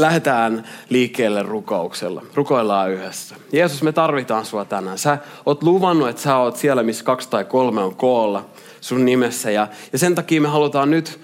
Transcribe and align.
Lähdetään 0.00 0.64
liikkeelle 0.88 1.42
rukouksella. 1.42 2.22
Rukoillaan 2.34 2.90
yhdessä. 2.90 3.36
Jeesus, 3.52 3.82
me 3.82 3.92
tarvitaan 3.92 4.44
sua 4.44 4.64
tänään. 4.64 4.98
Sä 4.98 5.18
oot 5.46 5.62
luvannut, 5.62 6.08
että 6.08 6.22
sä 6.22 6.36
oot 6.36 6.56
siellä, 6.56 6.82
missä 6.82 7.04
kaksi 7.04 7.30
tai 7.30 7.44
kolme 7.44 7.82
on 7.82 7.94
koolla 7.94 8.46
sun 8.80 9.04
nimessä. 9.04 9.50
Ja, 9.50 9.68
ja 9.92 9.98
sen 9.98 10.14
takia 10.14 10.40
me 10.40 10.48
halutaan 10.48 10.90
nyt 10.90 11.20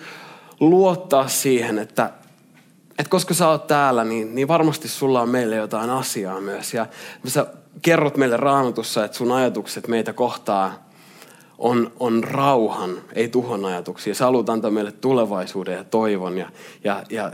luottaa 0.60 1.28
siihen, 1.28 1.78
että, 1.78 2.10
että 2.98 3.10
koska 3.10 3.34
sä 3.34 3.48
oot 3.48 3.66
täällä, 3.66 4.04
niin, 4.04 4.34
niin 4.34 4.48
varmasti 4.48 4.88
sulla 4.88 5.20
on 5.20 5.28
meille 5.28 5.56
jotain 5.56 5.90
asiaa 5.90 6.40
myös. 6.40 6.74
Ja 6.74 6.86
sä 7.26 7.46
kerrot 7.82 8.16
meille 8.16 8.36
raamatussa, 8.36 9.04
että 9.04 9.16
sun 9.16 9.32
ajatukset 9.32 9.88
meitä 9.88 10.12
kohtaa 10.12 10.84
on, 11.58 11.92
on 12.00 12.24
rauhan, 12.24 12.96
ei 13.12 13.28
tuhon 13.28 13.64
ajatuksia. 13.64 14.14
Sä 14.14 14.24
haluat 14.24 14.48
antaa 14.48 14.70
meille 14.70 14.92
tulevaisuuden 14.92 15.74
ja 15.74 15.84
toivon. 15.84 16.38
Ja, 16.38 16.50
ja, 16.84 17.02
ja 17.10 17.32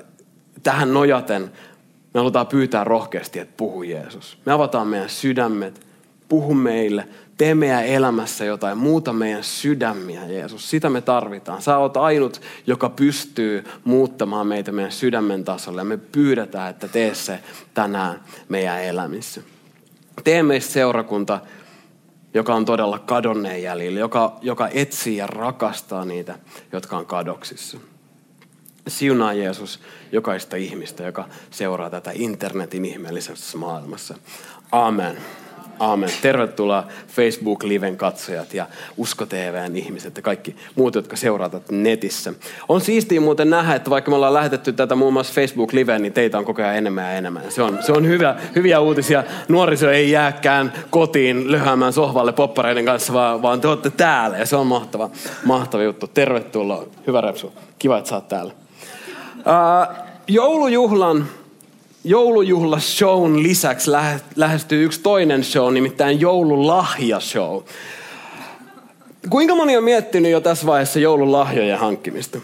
tähän 0.63 0.95
nojaten 0.95 1.53
me 2.15 2.19
halutaan 2.19 2.47
pyytää 2.47 2.85
rohkeasti, 2.85 3.39
että 3.39 3.55
puhu 3.57 3.83
Jeesus. 3.83 4.39
Me 4.47 4.53
avataan 4.53 4.89
meidän 4.89 5.09
sydämet, 5.09 5.87
puhu 6.29 6.55
meille, 6.55 7.09
tee 7.37 7.55
meidän 7.55 7.87
elämässä 7.87 8.45
jotain, 8.45 8.79
muuta 8.79 9.13
meidän 9.13 9.45
sydämiä, 9.45 10.27
Jeesus. 10.27 10.71
Sitä 10.71 10.91
me 10.91 11.01
tarvitaan. 11.01 11.63
Sä 11.63 11.79
oot 11.79 11.97
ainut, 11.97 12.41
joka 12.67 12.89
pystyy 12.89 13.65
muuttamaan 13.85 14.47
meitä 14.47 14.73
meidän 14.73 14.93
sydämen 14.93 15.45
tasolle. 15.45 15.81
Ja 15.81 15.85
me 15.85 15.97
pyydetään, 15.97 16.71
että 16.71 16.89
tee 16.89 17.15
se 17.15 17.41
tänään 17.75 18.21
meidän 18.49 18.85
elämissä. 18.85 19.41
Tee 20.25 20.43
meistä 20.43 20.73
seurakunta, 20.73 21.41
joka 22.35 22.55
on 22.55 22.65
todella 22.65 22.99
kadonneen 22.99 23.63
jäljellä, 23.63 24.01
joka, 24.01 24.39
joka 24.43 24.69
etsii 24.69 25.17
ja 25.17 25.27
rakastaa 25.27 26.05
niitä, 26.05 26.39
jotka 26.73 26.97
on 26.97 27.07
kadoksissa. 27.07 27.79
Siunaa 28.89 29.33
Jeesus 29.33 29.81
jokaista 30.13 30.57
ihmistä, 30.57 31.03
joka 31.03 31.29
seuraa 31.51 31.91
tätä 31.91 32.11
internetin 32.15 32.85
ihmeellisessä 32.85 33.59
maailmassa. 33.59 34.15
Amen. 34.73 35.17
Aamen. 35.81 36.11
Tervetuloa 36.23 36.85
Facebook-liven 37.09 37.97
katsojat 37.97 38.55
ja 38.55 38.67
Usko 38.97 39.27
TVn 39.27 39.77
ihmiset 39.77 40.17
ja 40.17 40.23
kaikki 40.23 40.57
muut, 40.75 40.95
jotka 40.95 41.17
seuraavat 41.17 41.71
netissä. 41.71 42.33
On 42.69 42.81
siistiä 42.81 43.21
muuten 43.21 43.51
nähdä, 43.51 43.75
että 43.75 43.91
vaikka 43.91 44.11
me 44.11 44.15
ollaan 44.17 44.35
lähetetty 44.35 44.73
tätä 44.73 44.95
muun 44.95 45.13
muassa 45.13 45.41
Facebook-liveen, 45.41 46.03
niin 46.03 46.13
teitä 46.13 46.39
on 46.39 46.45
koko 46.45 46.63
ajan 46.63 46.77
enemmän 46.77 47.05
ja 47.05 47.13
enemmän. 47.13 47.43
Se 47.49 47.63
on, 47.63 47.79
se 47.81 47.93
on 47.93 48.07
hyvä, 48.07 48.37
hyviä 48.55 48.81
uutisia. 48.81 49.25
Nuoriso 49.49 49.91
ei 49.91 50.11
jääkään 50.11 50.73
kotiin 50.91 51.53
lyhäämään 51.53 51.93
sohvalle 51.93 52.33
poppareiden 52.33 52.85
kanssa, 52.85 53.13
vaan, 53.13 53.43
vaan 53.43 53.61
te 53.61 53.69
olette 53.69 53.91
täällä 53.91 54.39
ja 54.39 54.47
se 54.47 54.57
on 54.57 54.67
mahtava, 54.67 55.11
mahtava 55.45 55.83
juttu. 55.83 56.07
Tervetuloa. 56.07 56.87
Hyvä 57.07 57.21
repsu. 57.21 57.53
Kiva, 57.79 57.99
että 57.99 58.09
sä 58.11 58.15
oot 58.15 58.29
täällä. 58.29 58.53
Uh, 59.41 59.97
joulujuhlan 60.29 61.27
joulujuhlashown 62.05 63.43
lisäksi 63.43 63.91
lähestyy 64.37 64.85
yksi 64.85 65.01
toinen 65.01 65.45
show, 65.45 65.73
nimittäin 65.73 66.21
joululahjashow. 66.21 67.63
Kuinka 69.31 69.55
moni 69.55 69.77
on 69.77 69.85
miettinyt 69.85 70.33
jo 70.33 70.41
tässä 70.41 70.67
vaiheessa 70.67 70.99
joululahjojen 70.99 71.79
hankkimista? 71.79 72.39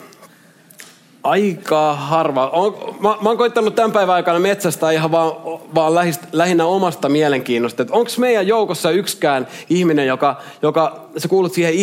Aika 1.22 1.94
harva. 1.94 2.48
On, 2.48 2.97
mä, 3.00 3.09
mä 3.09 3.28
oon 3.28 3.38
koittanut 3.38 3.75
tämän 3.75 3.92
päivän 3.92 4.15
aikana 4.15 4.38
metsästä 4.38 4.91
ihan 4.91 5.12
vaan, 5.12 5.32
vaan 5.75 5.94
lähist, 5.94 6.21
lähinnä 6.32 6.65
omasta 6.65 7.09
mielenkiinnosta. 7.09 7.87
Onko 7.91 8.10
meidän 8.19 8.47
joukossa 8.47 8.91
yksikään 8.91 9.48
ihminen, 9.71 10.06
joka, 10.06 10.37
joka 10.62 11.09
sä 11.19 11.28
kuulut 11.28 11.53
siihen 11.53 11.75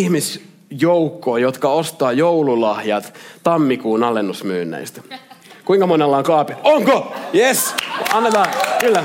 ihmisjoukkoon, 0.73 1.41
jotka 1.41 1.69
ostaa 1.69 2.11
joululahjat 2.11 3.13
tammikuun 3.43 4.03
alennusmyynneistä? 4.03 5.01
Kuinka 5.65 5.87
monella 5.87 6.17
on 6.17 6.23
kaapi? 6.23 6.53
Onko? 6.63 7.13
Yes! 7.35 7.75
Annetaan. 8.13 8.47
Kyllä. 8.79 9.03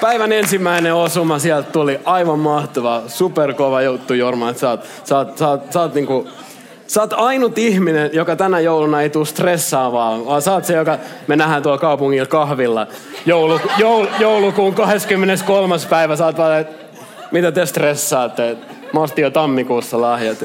Päivän 0.00 0.32
ensimmäinen 0.32 0.94
osuma 0.94 1.38
sieltä 1.38 1.70
tuli. 1.70 2.00
Aivan 2.04 2.38
mahtava, 2.38 3.02
superkova 3.06 3.82
juttu 3.82 4.14
Jorma, 4.14 4.50
että 4.50 4.60
sä 4.60 4.70
oot, 4.70 4.80
sä 5.04 5.18
oot, 5.18 5.38
sä 5.38 5.48
oot, 5.48 5.72
sä 5.72 5.80
oot 5.80 5.94
niinku, 5.94 6.28
Sä 6.86 7.00
oot 7.00 7.12
ainut 7.12 7.58
ihminen, 7.58 8.10
joka 8.12 8.36
tänä 8.36 8.60
jouluna 8.60 9.02
ei 9.02 9.10
tule 9.10 9.26
stressaavaa, 9.26 10.24
vaan 10.26 10.42
sä 10.42 10.52
oot 10.52 10.64
se, 10.64 10.74
joka 10.74 10.98
me 11.26 11.36
nähdään 11.36 11.62
tuolla 11.62 11.78
kaupungilla 11.78 12.26
kahvilla 12.26 12.86
joulu, 13.26 13.60
joul, 13.78 14.06
joulukuun 14.18 14.74
23. 14.74 15.74
päivä. 15.90 16.16
Sä 16.16 16.24
oot 16.26 16.38
vaan, 16.38 16.60
että 16.60 16.84
mitä 17.30 17.52
te 17.52 17.66
stressaatte? 17.66 18.56
Mä 18.92 19.00
ostin 19.00 19.22
jo 19.22 19.30
tammikuussa 19.30 20.00
lahjat. 20.00 20.44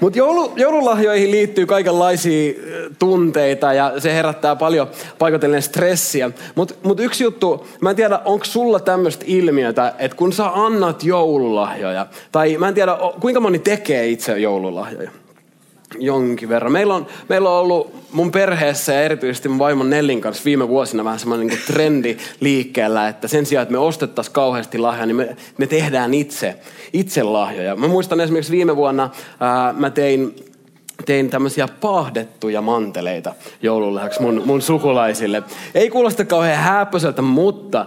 Mutta 0.00 0.18
joulu, 0.18 0.52
joululahjoihin 0.56 1.30
liittyy 1.30 1.66
kaikenlaisia 1.66 2.52
tunteita 2.98 3.72
ja 3.72 3.92
se 3.98 4.14
herättää 4.14 4.56
paljon 4.56 4.88
paikotellen 5.18 5.62
stressiä. 5.62 6.30
Mutta 6.54 6.74
mut 6.82 7.00
yksi 7.00 7.24
juttu, 7.24 7.66
mä 7.80 7.90
en 7.90 7.96
tiedä, 7.96 8.20
onko 8.24 8.44
sulla 8.44 8.80
tämmöistä 8.80 9.24
ilmiötä, 9.28 9.94
että 9.98 10.16
kun 10.16 10.32
sä 10.32 10.46
annat 10.54 11.04
joululahjoja, 11.04 12.06
tai 12.32 12.56
mä 12.58 12.68
en 12.68 12.74
tiedä, 12.74 12.96
kuinka 13.20 13.40
moni 13.40 13.58
tekee 13.58 14.08
itse 14.08 14.38
joululahjoja 14.38 15.10
jonkin 15.98 16.48
verran. 16.48 16.72
Meillä 16.72 16.94
on, 16.94 17.06
meillä 17.28 17.50
on 17.50 17.60
ollut 17.60 17.94
mun 18.12 18.32
perheessä 18.32 18.92
ja 18.92 19.02
erityisesti 19.02 19.48
mun 19.48 19.58
vaimon 19.58 19.90
Nellin 19.90 20.20
kanssa 20.20 20.44
viime 20.44 20.68
vuosina 20.68 21.04
vähän 21.04 21.18
semmoinen 21.18 21.46
niin 21.46 21.60
trendi 21.66 22.16
liikkeellä, 22.40 23.08
että 23.08 23.28
sen 23.28 23.46
sijaan, 23.46 23.62
että 23.62 23.72
me 23.72 23.78
ostettaisiin 23.78 24.34
kauheasti 24.34 24.78
lahjoja, 24.78 25.06
niin 25.06 25.16
me, 25.16 25.36
me 25.58 25.66
tehdään 25.66 26.14
itse, 26.14 26.56
itse 26.92 27.22
lahjoja. 27.22 27.76
Mä 27.76 27.88
muistan 27.88 28.20
esimerkiksi 28.20 28.52
viime 28.52 28.76
vuonna 28.76 29.10
ää, 29.40 29.72
mä 29.72 29.90
tein 29.90 30.34
tein 31.04 31.30
tämmöisiä 31.30 31.68
pahdettuja 31.80 32.62
manteleita 32.62 33.34
joululahjaksi 33.62 34.22
mun, 34.22 34.42
mun 34.44 34.62
sukulaisille. 34.62 35.42
Ei 35.74 35.90
kuulosta 35.90 36.24
kauhean 36.24 36.58
hääppöseltä, 36.58 37.22
mutta 37.22 37.86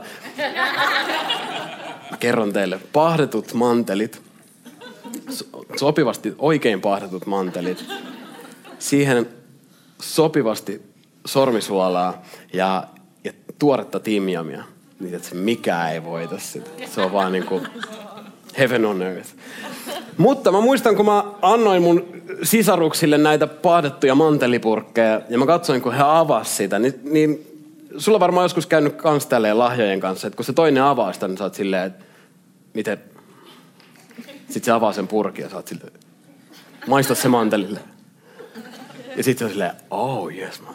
mä 2.11 2.17
kerron 2.19 2.53
teille. 2.53 2.79
Pahdetut 2.93 3.53
mantelit 3.53 4.21
sopivasti 5.79 6.35
oikein 6.37 6.81
pahdetut 6.81 7.25
mantelit. 7.25 7.85
Siihen 8.79 9.29
sopivasti 10.01 10.81
sormisuolaa 11.25 12.21
ja, 12.53 12.83
ja 13.23 13.31
tuoretta 13.59 13.99
timjamia. 13.99 14.63
Niin, 14.99 15.15
että 15.15 15.35
mikä 15.35 15.89
ei 15.89 16.03
voita 16.03 16.39
sitä. 16.39 16.69
Se 16.85 17.01
on 17.01 17.11
vaan 17.11 17.31
niin 17.31 17.45
kuin 17.45 17.67
heaven 18.57 18.85
on 18.85 19.01
earth. 19.01 19.29
Mutta 20.17 20.51
mä 20.51 20.61
muistan, 20.61 20.95
kun 20.95 21.05
mä 21.05 21.23
annoin 21.41 21.81
mun 21.81 22.07
sisaruksille 22.43 23.17
näitä 23.17 23.47
pahdettuja 23.47 24.15
mantelipurkkeja 24.15 25.21
ja 25.29 25.37
mä 25.37 25.45
katsoin, 25.45 25.81
kun 25.81 25.93
he 25.93 26.03
avasivat 26.05 26.47
sitä, 26.47 26.79
niin, 26.79 26.93
niin 27.03 27.47
sulla 27.97 28.19
varmaan 28.19 28.45
joskus 28.45 28.65
käynyt 28.65 28.95
kans 28.95 29.27
lahjojen 29.53 29.99
kanssa, 29.99 30.27
että 30.27 30.37
kun 30.37 30.45
se 30.45 30.53
toinen 30.53 30.83
avaa 30.83 31.13
sitä, 31.13 31.27
niin 31.27 31.37
sä 31.37 31.43
oot 31.43 31.53
silleen, 31.53 31.87
että 31.87 32.05
miten, 32.73 32.99
sitten 34.53 34.65
se 34.65 34.71
avaa 34.71 34.93
sen 34.93 35.07
purkin 35.07 35.43
ja 35.43 35.49
saat 35.49 35.67
sille, 35.67 35.91
maista 36.87 37.15
se 37.15 37.27
mantelille. 37.27 37.79
Ja 39.17 39.23
sitten 39.23 39.37
se 39.39 39.45
on 39.45 39.51
silleen, 39.51 39.71
oh 39.89 40.33
yes, 40.33 40.61
mä 40.61 40.67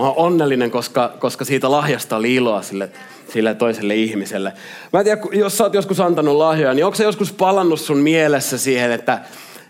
Mä 0.00 0.06
oon 0.06 0.16
onnellinen, 0.16 0.70
koska, 0.70 1.12
koska 1.18 1.44
siitä 1.44 1.70
lahjasta 1.70 2.16
oli 2.16 2.34
iloa 2.34 2.62
sille, 2.62 2.90
sille 3.32 3.54
toiselle 3.54 3.94
ihmiselle. 3.94 4.52
Mä 4.92 4.98
en 5.00 5.04
tiedä, 5.04 5.20
jos 5.32 5.58
sä 5.58 5.64
oot 5.64 5.74
joskus 5.74 6.00
antanut 6.00 6.36
lahjoja, 6.36 6.74
niin 6.74 6.84
onko 6.84 6.96
se 6.96 7.04
joskus 7.04 7.32
palannut 7.32 7.80
sun 7.80 7.98
mielessä 7.98 8.58
siihen, 8.58 8.92
että, 8.92 9.20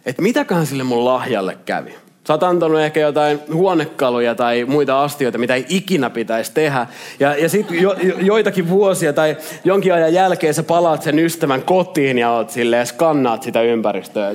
että 0.06 0.22
mitäköhän 0.22 0.66
sille 0.66 0.82
mun 0.82 1.04
lahjalle 1.04 1.58
kävi? 1.64 1.94
Sä 2.30 2.34
oot 2.34 2.42
antanut 2.42 2.80
ehkä 2.80 3.00
jotain 3.00 3.40
huonekaluja 3.52 4.34
tai 4.34 4.64
muita 4.64 5.04
astioita, 5.04 5.38
mitä 5.38 5.54
ei 5.54 5.66
ikinä 5.68 6.10
pitäisi 6.10 6.52
tehdä. 6.54 6.86
Ja, 7.20 7.36
ja 7.36 7.48
sitten 7.48 7.82
jo, 7.82 7.96
jo, 8.02 8.14
joitakin 8.18 8.68
vuosia 8.68 9.12
tai 9.12 9.36
jonkin 9.64 9.94
ajan 9.94 10.14
jälkeen 10.14 10.54
sä 10.54 10.62
palaat 10.62 11.02
sen 11.02 11.18
ystävän 11.18 11.62
kotiin 11.62 12.18
ja 12.18 12.30
oot 12.30 12.50
silleen, 12.50 12.86
skannaat 12.86 13.42
sitä 13.42 13.62
ympäristöä. 13.62 14.32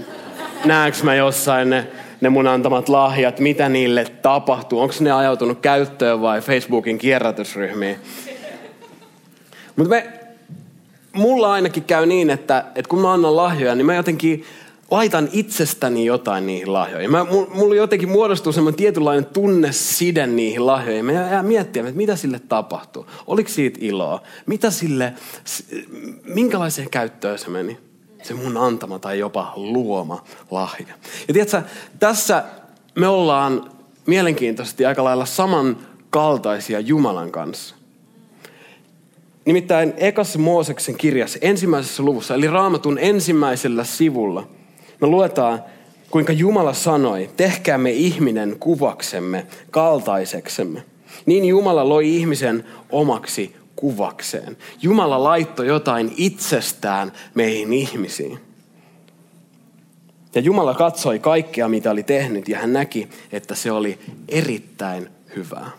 Näenkö 0.65 0.97
mä 1.03 1.15
jossain 1.15 1.69
ne, 1.69 1.87
ne 2.21 2.29
mun 2.29 2.47
antamat 2.47 2.89
lahjat, 2.89 3.39
mitä 3.39 3.69
niille 3.69 4.05
tapahtuu? 4.21 4.79
Onko 4.79 4.93
ne 4.99 5.11
ajautunut 5.11 5.59
käyttöön 5.59 6.21
vai 6.21 6.41
Facebookin 6.41 6.97
kierrätysryhmiin? 6.97 7.97
Mutta 9.75 9.89
me, 9.89 10.07
mulla 11.13 11.51
ainakin 11.53 11.83
käy 11.83 12.05
niin, 12.05 12.29
että, 12.29 12.65
että 12.75 12.89
kun 12.89 12.99
mä 12.99 13.13
annan 13.13 13.35
lahjoja, 13.35 13.75
niin 13.75 13.85
mä 13.85 13.95
jotenkin 13.95 14.45
laitan 14.91 15.29
itsestäni 15.31 16.05
jotain 16.05 16.45
niihin 16.47 16.73
lahjoihin. 16.73 17.11
Mä, 17.11 17.25
mulla 17.53 17.75
jotenkin 17.75 18.09
muodostuu 18.09 18.53
semmoinen 18.53 18.77
tietynlainen 18.77 19.25
tunneside 19.25 20.27
niihin 20.27 20.65
lahjoihin. 20.65 21.05
Mä 21.05 21.11
jää 21.11 21.43
miettiä, 21.43 21.83
että 21.83 21.97
mitä 21.97 22.15
sille 22.15 22.39
tapahtuu. 22.39 23.05
Oliko 23.27 23.49
siitä 23.49 23.79
iloa? 23.81 24.21
Mitä 24.45 24.71
sille, 24.71 25.13
minkälaiseen 26.23 26.89
käyttöön 26.89 27.39
se 27.39 27.49
meni? 27.49 27.77
se 28.25 28.33
mun 28.33 28.57
antama 28.57 28.99
tai 28.99 29.19
jopa 29.19 29.53
luoma 29.55 30.23
lahja. 30.51 30.93
Ja 31.27 31.33
tiedätkö, 31.33 31.61
tässä 31.99 32.43
me 32.95 33.07
ollaan 33.07 33.71
mielenkiintoisesti 34.05 34.85
aika 34.85 35.03
lailla 35.03 35.25
samankaltaisia 35.25 36.79
Jumalan 36.79 37.31
kanssa. 37.31 37.75
Nimittäin 39.45 39.93
Ekas 39.97 40.37
Mooseksen 40.37 40.97
kirjassa 40.97 41.39
ensimmäisessä 41.41 42.03
luvussa, 42.03 42.35
eli 42.35 42.47
raamatun 42.47 42.97
ensimmäisellä 42.97 43.83
sivulla, 43.83 44.47
me 45.05 45.09
luetaan, 45.11 45.63
kuinka 46.11 46.33
Jumala 46.33 46.73
sanoi, 46.73 47.29
tehkäämme 47.37 47.91
ihminen 47.91 48.55
kuvaksemme, 48.59 49.47
kaltaiseksemme. 49.71 50.83
Niin 51.25 51.45
Jumala 51.45 51.89
loi 51.89 52.15
ihmisen 52.15 52.65
omaksi 52.89 53.55
kuvakseen. 53.75 54.57
Jumala 54.81 55.23
laittoi 55.23 55.67
jotain 55.67 56.13
itsestään 56.17 57.11
meihin 57.35 57.73
ihmisiin. 57.73 58.39
Ja 60.35 60.41
Jumala 60.41 60.73
katsoi 60.73 61.19
kaikkea, 61.19 61.67
mitä 61.67 61.91
oli 61.91 62.03
tehnyt, 62.03 62.49
ja 62.49 62.59
hän 62.59 62.73
näki, 62.73 63.09
että 63.31 63.55
se 63.55 63.71
oli 63.71 63.99
erittäin 64.29 65.09
hyvää. 65.35 65.69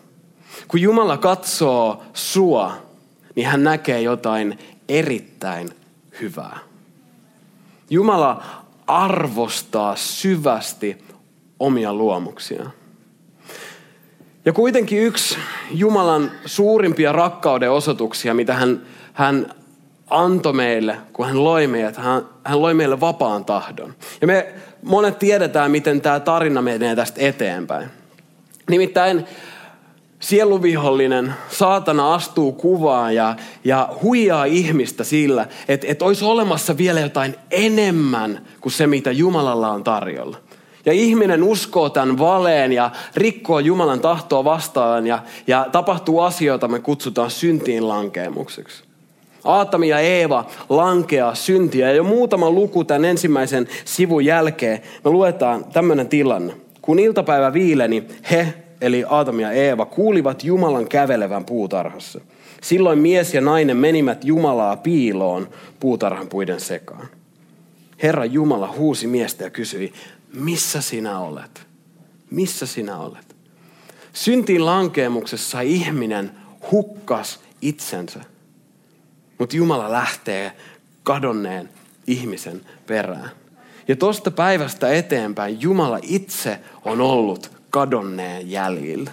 Kun 0.68 0.80
Jumala 0.80 1.16
katsoo 1.16 2.02
sua, 2.14 2.72
niin 3.34 3.46
hän 3.46 3.64
näkee 3.64 4.02
jotain 4.02 4.58
erittäin 4.88 5.70
hyvää. 6.20 6.58
Jumala 7.90 8.65
arvostaa 8.86 9.96
syvästi 9.96 10.98
omia 11.60 11.94
luomuksiaan. 11.94 12.72
Ja 14.44 14.52
kuitenkin 14.52 15.02
yksi 15.02 15.38
Jumalan 15.70 16.30
suurimpia 16.44 17.12
rakkauden 17.12 17.70
osoituksia, 17.70 18.34
mitä 18.34 18.54
hän, 18.54 18.82
hän 19.12 19.54
antoi 20.10 20.52
meille, 20.52 20.96
kun 21.12 21.26
hän 21.26 21.44
loi 21.44 21.66
meidät, 21.66 21.96
hän, 21.96 22.22
hän 22.44 22.62
loi 22.62 22.74
meille 22.74 23.00
vapaan 23.00 23.44
tahdon. 23.44 23.94
Ja 24.20 24.26
me 24.26 24.54
monet 24.82 25.18
tiedetään, 25.18 25.70
miten 25.70 26.00
tämä 26.00 26.20
tarina 26.20 26.62
menee 26.62 26.96
tästä 26.96 27.20
eteenpäin. 27.20 27.88
Nimittäin 28.70 29.24
sieluvihollinen, 30.20 31.34
saatana 31.48 32.14
astuu 32.14 32.52
kuvaan 32.52 33.14
ja, 33.14 33.36
ja 33.64 33.88
huijaa 34.02 34.44
ihmistä 34.44 35.04
sillä, 35.04 35.46
että, 35.68 35.86
että 35.90 36.04
olisi 36.04 36.24
olemassa 36.24 36.76
vielä 36.76 37.00
jotain 37.00 37.34
enemmän 37.50 38.46
kuin 38.60 38.72
se, 38.72 38.86
mitä 38.86 39.12
Jumalalla 39.12 39.70
on 39.70 39.84
tarjolla. 39.84 40.36
Ja 40.86 40.92
ihminen 40.92 41.42
uskoo 41.42 41.90
tämän 41.90 42.18
valeen 42.18 42.72
ja 42.72 42.90
rikkoo 43.16 43.58
Jumalan 43.58 44.00
tahtoa 44.00 44.44
vastaan 44.44 45.06
ja, 45.06 45.18
ja 45.46 45.66
tapahtuu 45.72 46.20
asioita, 46.20 46.68
me 46.68 46.78
kutsutaan 46.78 47.30
syntiin 47.30 47.88
lankeemukseksi. 47.88 48.84
Aatami 49.44 49.88
ja 49.88 49.98
Eeva 49.98 50.44
lankeaa 50.68 51.34
syntiä. 51.34 51.88
Ja 51.88 51.94
jo 51.96 52.04
muutama 52.04 52.50
luku 52.50 52.84
tämän 52.84 53.04
ensimmäisen 53.04 53.68
sivun 53.84 54.24
jälkeen 54.24 54.80
me 55.04 55.10
luetaan 55.10 55.64
tämmöinen 55.64 56.08
tilanne. 56.08 56.54
Kun 56.82 56.98
iltapäivä 56.98 57.52
viileni, 57.52 58.04
he, 58.30 58.54
eli 58.80 59.04
Aatami 59.08 59.42
ja 59.42 59.52
Eeva, 59.52 59.86
kuulivat 59.86 60.44
Jumalan 60.44 60.88
kävelevän 60.88 61.44
puutarhassa. 61.44 62.20
Silloin 62.62 62.98
mies 62.98 63.34
ja 63.34 63.40
nainen 63.40 63.76
menivät 63.76 64.24
Jumalaa 64.24 64.76
piiloon 64.76 65.48
puutarhan 65.80 66.28
puiden 66.28 66.60
sekaan. 66.60 67.08
Herra 68.02 68.24
Jumala 68.24 68.74
huusi 68.76 69.06
miestä 69.06 69.44
ja 69.44 69.50
kysyi, 69.50 69.92
missä 70.32 70.80
sinä 70.80 71.18
olet? 71.18 71.66
Missä 72.30 72.66
sinä 72.66 72.98
olet? 72.98 73.36
Syntiin 74.12 74.66
lankeemuksessa 74.66 75.60
ihminen 75.60 76.30
hukkas 76.72 77.40
itsensä. 77.62 78.20
Mutta 79.38 79.56
Jumala 79.56 79.92
lähtee 79.92 80.52
kadonneen 81.02 81.68
ihmisen 82.06 82.60
perään. 82.86 83.30
Ja 83.88 83.96
tuosta 83.96 84.30
päivästä 84.30 84.92
eteenpäin 84.92 85.60
Jumala 85.60 85.98
itse 86.02 86.58
on 86.84 87.00
ollut 87.00 87.55
kadonneen 87.76 88.50
jäljillä. 88.50 89.10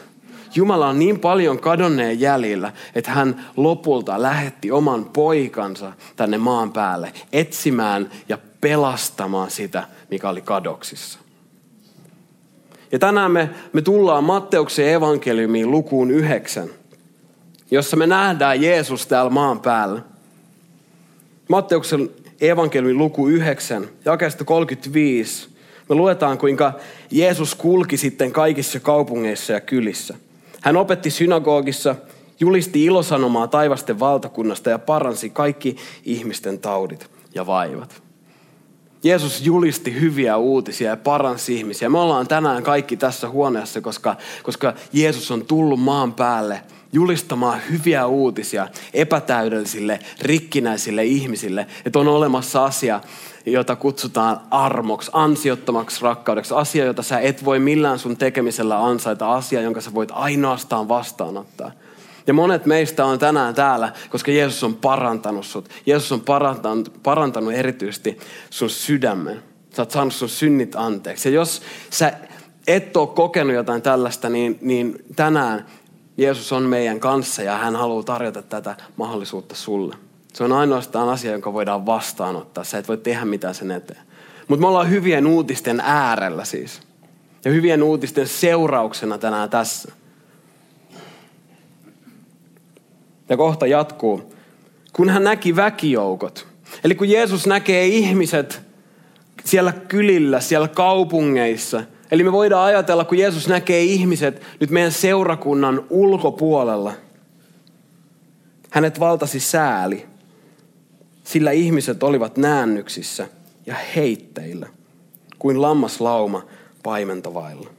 Jumala 0.55 0.87
on 0.87 0.99
niin 0.99 1.19
paljon 1.19 1.59
kadonneen 1.59 2.19
jäljillä, 2.19 2.71
että 2.95 3.11
hän 3.11 3.45
lopulta 3.57 4.21
lähetti 4.21 4.71
oman 4.71 5.05
poikansa 5.05 5.93
tänne 6.15 6.37
maan 6.37 6.71
päälle 6.71 7.13
etsimään 7.33 8.09
ja 8.29 8.37
pelastamaan 8.61 9.51
sitä, 9.51 9.83
mikä 10.11 10.29
oli 10.29 10.41
kadoksissa. 10.41 11.19
Ja 12.91 12.99
tänään 12.99 13.31
me, 13.31 13.49
me 13.73 13.81
tullaan 13.81 14.23
Matteuksen 14.23 14.89
evankeliumiin 14.89 15.71
lukuun 15.71 16.11
yhdeksän, 16.11 16.69
jossa 17.71 17.97
me 17.97 18.07
nähdään 18.07 18.61
Jeesus 18.61 19.07
täällä 19.07 19.29
maan 19.29 19.59
päällä. 19.59 20.01
Matteuksen 21.49 22.09
evankeliumin 22.41 22.97
luku 22.97 23.27
9, 23.27 23.89
jakeesta 24.05 24.43
35. 24.43 25.52
Me 25.89 25.95
luetaan, 25.95 26.37
kuinka 26.37 26.73
Jeesus 27.11 27.55
kulki 27.55 27.97
sitten 27.97 28.31
kaikissa 28.31 28.79
kaupungeissa 28.79 29.53
ja 29.53 29.59
kylissä. 29.59 30.15
Hän 30.61 30.77
opetti 30.77 31.09
synagogissa, 31.09 31.95
julisti 32.39 32.85
ilosanomaa 32.85 33.47
taivasten 33.47 33.99
valtakunnasta 33.99 34.69
ja 34.69 34.79
paransi 34.79 35.29
kaikki 35.29 35.75
ihmisten 36.03 36.59
taudit 36.59 37.09
ja 37.35 37.45
vaivat. 37.45 38.03
Jeesus 39.03 39.45
julisti 39.45 40.01
hyviä 40.01 40.37
uutisia 40.37 40.89
ja 40.89 40.97
paransi 40.97 41.55
ihmisiä. 41.55 41.89
Me 41.89 41.99
ollaan 41.99 42.27
tänään 42.27 42.63
kaikki 42.63 42.97
tässä 42.97 43.29
huoneessa, 43.29 43.81
koska, 43.81 44.15
koska 44.43 44.73
Jeesus 44.93 45.31
on 45.31 45.45
tullut 45.45 45.79
maan 45.79 46.13
päälle 46.13 46.61
julistamaan 46.93 47.61
hyviä 47.69 48.07
uutisia 48.07 48.67
epätäydellisille, 48.93 49.99
rikkinäisille 50.21 51.05
ihmisille. 51.05 51.67
Että 51.85 51.99
on 51.99 52.07
olemassa 52.07 52.65
asia, 52.65 53.01
jota 53.45 53.75
kutsutaan 53.75 54.41
armoksi, 54.51 55.11
ansiottomaksi 55.13 56.01
rakkaudeksi. 56.01 56.53
Asia, 56.53 56.85
jota 56.85 57.03
sä 57.03 57.19
et 57.19 57.45
voi 57.45 57.59
millään 57.59 57.99
sun 57.99 58.17
tekemisellä 58.17 58.85
ansaita. 58.85 59.33
Asia, 59.33 59.61
jonka 59.61 59.81
sä 59.81 59.93
voit 59.93 60.09
ainoastaan 60.13 60.87
vastaanottaa. 60.87 61.71
Ja 62.27 62.33
monet 62.33 62.65
meistä 62.65 63.05
on 63.05 63.19
tänään 63.19 63.55
täällä, 63.55 63.93
koska 64.09 64.31
Jeesus 64.31 64.63
on 64.63 64.75
parantanut 64.75 65.45
sut. 65.45 65.69
Jeesus 65.85 66.11
on 66.11 66.21
parantanut, 66.21 66.93
parantanut 67.03 67.53
erityisesti 67.53 68.19
sun 68.49 68.69
sydämen. 68.69 69.43
Sä 69.75 69.81
oot 69.81 69.91
saanut 69.91 70.13
sun 70.13 70.29
synnit 70.29 70.75
anteeksi. 70.75 71.29
Ja 71.29 71.35
jos 71.35 71.61
sä 71.89 72.13
et 72.67 72.97
ole 72.97 73.07
kokenut 73.07 73.53
jotain 73.53 73.81
tällaista, 73.81 74.29
niin, 74.29 74.57
niin 74.61 75.05
tänään 75.15 75.65
Jeesus 76.17 76.51
on 76.51 76.63
meidän 76.63 76.99
kanssa 76.99 77.41
ja 77.41 77.57
hän 77.57 77.75
haluaa 77.75 78.03
tarjota 78.03 78.41
tätä 78.41 78.75
mahdollisuutta 78.97 79.55
sulle. 79.55 79.95
Se 80.33 80.43
on 80.43 80.51
ainoastaan 80.51 81.09
asia, 81.09 81.31
jonka 81.31 81.53
voidaan 81.53 81.85
vastaanottaa. 81.85 82.63
Sä 82.63 82.77
et 82.77 82.87
voi 82.87 82.97
tehdä 82.97 83.25
mitään 83.25 83.55
sen 83.55 83.71
eteen. 83.71 84.01
Mutta 84.47 84.61
me 84.61 84.67
ollaan 84.67 84.89
hyvien 84.89 85.27
uutisten 85.27 85.79
äärellä 85.79 86.45
siis. 86.45 86.81
Ja 87.45 87.51
hyvien 87.51 87.83
uutisten 87.83 88.27
seurauksena 88.27 89.17
tänään 89.17 89.49
tässä. 89.49 89.91
Ja 93.29 93.37
kohta 93.37 93.67
jatkuu. 93.67 94.33
Kun 94.93 95.09
hän 95.09 95.23
näki 95.23 95.55
väkijoukot. 95.55 96.47
Eli 96.83 96.95
kun 96.95 97.09
Jeesus 97.09 97.47
näkee 97.47 97.85
ihmiset 97.87 98.61
siellä 99.43 99.71
kylillä, 99.71 100.39
siellä 100.39 100.67
kaupungeissa. 100.67 101.83
Eli 102.11 102.23
me 102.23 102.31
voidaan 102.31 102.65
ajatella, 102.65 103.05
kun 103.05 103.17
Jeesus 103.17 103.47
näkee 103.47 103.83
ihmiset 103.83 104.41
nyt 104.59 104.69
meidän 104.69 104.91
seurakunnan 104.91 105.83
ulkopuolella. 105.89 106.93
Hänet 108.69 108.99
valtasi 108.99 109.39
sääli, 109.39 110.05
sillä 111.23 111.51
ihmiset 111.51 112.03
olivat 112.03 112.37
näännyksissä 112.37 113.27
ja 113.65 113.75
heitteillä, 113.95 114.67
kuin 115.39 115.61
lammaslauma 115.61 116.45
paimentavailla. 116.83 117.69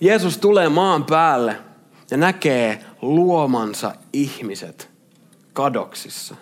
Jeesus 0.00 0.38
tulee 0.38 0.68
maan 0.68 1.04
päälle 1.04 1.56
ja 2.10 2.16
näkee 2.16 2.84
luomansa 3.02 3.94
ihmiset 4.12 4.90
kadoksissa. 5.52 6.36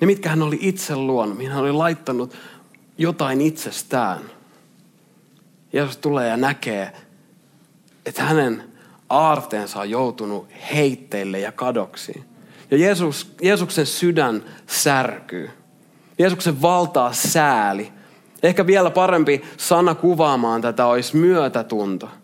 Ne, 0.00 0.06
mitkä 0.06 0.28
hän 0.28 0.42
oli 0.42 0.58
itse 0.60 0.96
luonut, 0.96 1.36
mihin 1.36 1.52
hän 1.52 1.62
oli 1.62 1.72
laittanut 1.72 2.34
jotain 2.98 3.40
itsestään. 3.40 4.20
Jeesus 5.72 5.96
tulee 5.96 6.28
ja 6.28 6.36
näkee, 6.36 6.92
että 8.06 8.22
hänen 8.22 8.64
aarteensa 9.08 9.80
on 9.80 9.90
joutunut 9.90 10.48
heitteille 10.74 11.40
ja 11.40 11.52
kadoksiin. 11.52 12.31
Ja 12.72 12.78
Jeesus, 12.78 13.34
Jeesuksen 13.42 13.86
sydän 13.86 14.44
särkyy. 14.66 15.50
Jeesuksen 16.18 16.62
valtaa 16.62 17.12
sääli. 17.12 17.92
Ehkä 18.42 18.66
vielä 18.66 18.90
parempi 18.90 19.42
sana 19.56 19.94
kuvaamaan 19.94 20.62
tätä 20.62 20.86
olisi 20.86 21.16
myötätunto– 21.16 22.08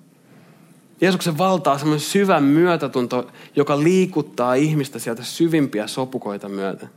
Jeesuksen 1.01 1.39
valtaa 1.39 1.79
semmoinen 1.79 2.01
syvä 2.01 2.41
myötätunto, 2.41 3.31
joka 3.57 3.83
liikuttaa 3.83 4.55
ihmistä 4.55 4.99
sieltä 4.99 5.23
syvimpiä 5.23 5.87
sopukoita 5.87 6.49
myöten. 6.49 6.89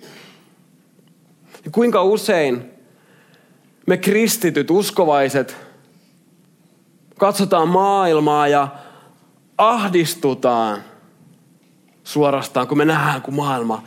Ja 1.65 1.71
kuinka 1.71 2.03
usein 2.03 2.71
me 3.87 3.97
kristityt, 3.97 4.71
uskovaiset, 4.71 5.57
katsotaan 7.19 7.67
maailmaa 7.67 8.47
ja 8.47 8.67
ahdistutaan 9.57 10.83
suorastaan, 12.03 12.67
kun 12.67 12.77
me 12.77 12.85
nähdään, 12.85 13.21
kun 13.21 13.33
maailma 13.33 13.83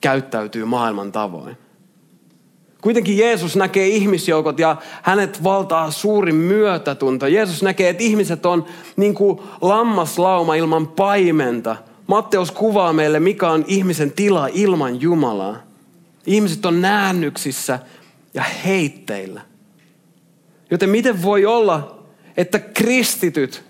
käyttäytyy 0.00 0.64
maailman 0.64 1.12
tavoin. 1.12 1.56
Kuitenkin 2.80 3.18
Jeesus 3.18 3.56
näkee 3.56 3.88
ihmisjoukot 3.88 4.58
ja 4.58 4.76
hänet 5.02 5.44
valtaa 5.44 5.90
suurin 5.90 6.34
myötätunto. 6.34 7.26
Jeesus 7.26 7.62
näkee, 7.62 7.88
että 7.88 8.02
ihmiset 8.02 8.46
on 8.46 8.64
niin 8.96 9.14
kuin 9.14 9.40
lammaslauma 9.60 10.54
ilman 10.54 10.88
paimenta. 10.88 11.76
Matteus 12.06 12.50
kuvaa 12.50 12.92
meille, 12.92 13.20
mikä 13.20 13.50
on 13.50 13.64
ihmisen 13.66 14.12
tila 14.12 14.48
ilman 14.52 15.00
Jumalaa. 15.00 15.56
Ihmiset 16.26 16.66
on 16.66 16.80
näännyksissä 16.80 17.78
ja 18.34 18.42
heitteillä. 18.42 19.40
Joten 20.70 20.90
miten 20.90 21.22
voi 21.22 21.46
olla, 21.46 22.04
että 22.36 22.58
kristityt 22.58 23.64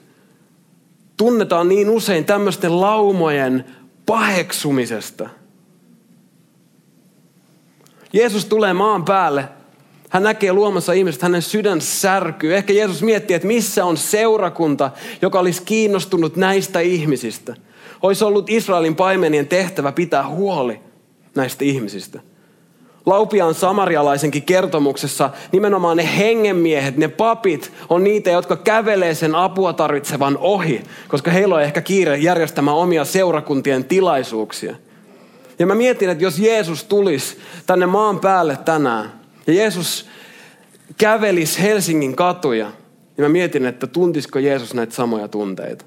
tunnetaan 1.17 1.69
niin 1.69 1.91
usein 1.91 2.25
tämmöisten 2.25 2.81
laumojen 2.81 3.65
paheksumisesta? 4.07 5.29
Jeesus 8.13 8.45
tulee 8.45 8.73
maan 8.73 9.05
päälle. 9.05 9.49
Hän 10.09 10.23
näkee 10.23 10.53
luomassa 10.53 10.93
ihmiset, 10.93 11.23
hänen 11.23 11.43
sydän 11.43 11.81
särkyy. 11.81 12.57
Ehkä 12.57 12.73
Jeesus 12.73 13.03
miettii, 13.03 13.35
että 13.37 13.49
missä 13.49 13.85
on 13.85 13.97
seurakunta, 13.97 14.91
joka 15.23 15.41
olisi 15.41 15.63
kiinnostunut 15.63 16.37
näistä 16.37 16.81
ihmisistä. 16.81 17.57
Olisi 18.03 18.25
ollut 18.25 18.51
Israelin 18.51 18.97
paimenien 18.97 19.49
tehtävä 19.49 19.93
pitää 19.93 20.29
huoli 20.29 20.81
näistä 21.35 21.65
ihmisistä. 21.65 22.21
Laupiaan 23.07 23.55
samarialaisenkin 23.55 24.43
kertomuksessa 24.43 25.31
nimenomaan 25.53 25.97
ne 25.97 26.19
hengenmiehet, 26.19 26.97
ne 26.97 27.09
papit 27.09 27.73
on 27.89 28.05
niitä, 28.05 28.31
jotka 28.31 28.57
kävelee 28.57 29.15
sen 29.15 29.35
apua 29.35 29.73
tarvitsevan 29.73 30.39
ohi, 30.41 30.83
koska 31.09 31.31
heillä 31.31 31.55
on 31.55 31.63
ehkä 31.63 31.81
kiire 31.81 32.17
järjestämään 32.17 32.77
omia 32.77 33.05
seurakuntien 33.05 33.85
tilaisuuksia. 33.85 34.77
Ja 35.59 35.67
mä 35.67 35.75
mietin, 35.75 36.11
että 36.11 36.25
jos 36.25 36.39
Jeesus 36.39 36.85
tulisi 36.85 37.37
tänne 37.67 37.87
maan 37.87 38.21
päälle 38.21 38.59
tänään 38.65 39.13
ja 39.47 39.53
Jeesus 39.53 40.07
kävelisi 40.97 41.63
Helsingin 41.63 42.17
katuja, 42.17 42.67
niin 43.17 43.25
mä 43.25 43.29
mietin, 43.29 43.67
että 43.67 43.87
tuntisiko 43.87 44.39
Jeesus 44.39 44.75
näitä 44.75 44.95
samoja 44.95 45.29
tunteita. 45.29 45.85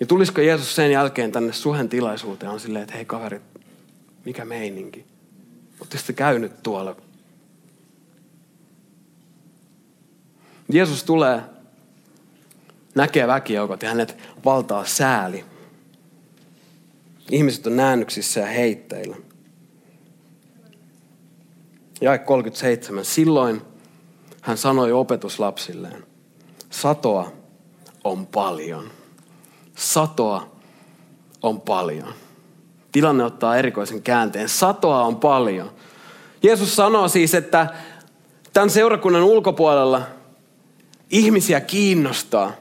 Ja 0.00 0.06
tulisiko 0.06 0.40
Jeesus 0.40 0.74
sen 0.74 0.90
jälkeen 0.90 1.32
tänne 1.32 1.52
suhen 1.52 1.88
tilaisuuteen 1.88 2.52
on 2.52 2.60
silleen, 2.60 2.82
että 2.82 2.94
hei 2.94 3.04
kaverit, 3.04 3.42
mikä 4.24 4.44
meininki? 4.44 5.04
Oletteko 5.80 6.02
te 6.06 6.12
käynyt 6.12 6.62
tuolla? 6.62 6.96
Jeesus 10.72 11.04
tulee, 11.04 11.40
näkee 12.94 13.26
väkijoukot 13.26 13.82
ja 13.82 13.88
hänet 13.88 14.16
valtaa 14.44 14.84
sääli. 14.84 15.44
Ihmiset 17.30 17.66
on 17.66 17.76
näännyksissä 17.76 18.40
ja 18.40 18.46
heitteillä. 18.46 19.16
Jae 22.00 22.18
37. 22.18 23.04
Silloin 23.04 23.62
hän 24.40 24.58
sanoi 24.58 24.92
opetuslapsilleen, 24.92 26.04
satoa 26.70 27.32
on 28.04 28.26
paljon 28.26 28.97
satoa 29.78 30.46
on 31.42 31.60
paljon. 31.60 32.14
Tilanne 32.92 33.24
ottaa 33.24 33.56
erikoisen 33.56 34.02
käänteen. 34.02 34.48
Satoa 34.48 35.02
on 35.02 35.16
paljon. 35.16 35.70
Jeesus 36.42 36.76
sanoo 36.76 37.08
siis, 37.08 37.34
että 37.34 37.66
tämän 38.52 38.70
seurakunnan 38.70 39.22
ulkopuolella 39.22 40.02
ihmisiä 41.10 41.60
kiinnostaa. 41.60 42.52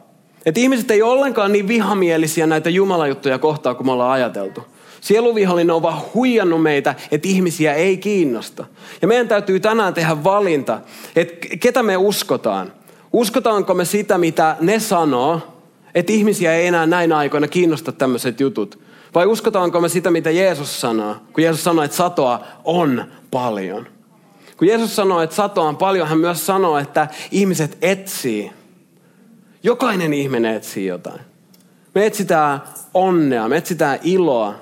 Että 0.46 0.60
ihmiset 0.60 0.92
ei 0.92 1.02
ollenkaan 1.02 1.52
niin 1.52 1.68
vihamielisiä 1.68 2.48
näitä 2.48 2.70
jumalajuttuja 2.70 3.40
kohtaan 3.40 3.76
kuin 3.76 3.88
me 3.88 3.92
ollaan 3.92 4.12
ajateltu. 4.12 4.62
Sieluvihollinen 5.02 5.76
on 5.76 5.82
vaan 5.82 6.02
huijannut 6.14 6.62
meitä, 6.62 6.96
että 7.12 7.28
ihmisiä 7.28 7.74
ei 7.74 7.98
kiinnosta. 7.98 8.66
Ja 9.02 9.08
meidän 9.08 9.28
täytyy 9.28 9.60
tänään 9.60 9.94
tehdä 9.94 10.24
valinta, 10.24 10.80
että 11.16 11.58
ketä 11.60 11.84
me 11.84 11.98
uskotaan. 11.98 12.74
Uskotaanko 13.14 13.74
me 13.74 13.86
sitä, 13.86 14.18
mitä 14.18 14.56
ne 14.60 14.80
sanoo, 14.80 15.57
että 15.96 16.14
ihmisiä 16.14 16.54
ei 16.54 16.68
enää 16.68 16.86
näin 16.86 17.14
aikoina 17.14 17.48
kiinnosta 17.48 17.92
tämmöiset 17.92 18.40
jutut? 18.40 18.80
Vai 19.16 19.26
uskotaanko 19.26 19.82
me 19.82 19.90
sitä, 19.90 20.12
mitä 20.12 20.32
Jeesus 20.32 20.82
sanoo? 20.82 21.16
Kun 21.34 21.44
Jeesus 21.44 21.64
sanoo, 21.64 21.84
että 21.86 21.98
satoa 21.98 22.44
on 22.64 23.06
paljon. 23.32 23.88
Kun 24.58 24.68
Jeesus 24.68 24.96
sanoo, 24.96 25.22
että 25.22 25.36
satoa 25.36 25.68
on 25.68 25.78
paljon, 25.78 26.08
hän 26.08 26.18
myös 26.18 26.46
sanoo, 26.46 26.78
että 26.78 27.08
ihmiset 27.32 27.78
etsii. 27.82 28.52
Jokainen 29.64 30.14
ihminen 30.14 30.56
etsii 30.56 30.86
jotain. 30.86 31.20
Me 31.96 32.06
etsitään 32.06 32.62
onnea, 32.94 33.48
me 33.48 33.58
etsitään 33.58 34.00
iloa, 34.04 34.56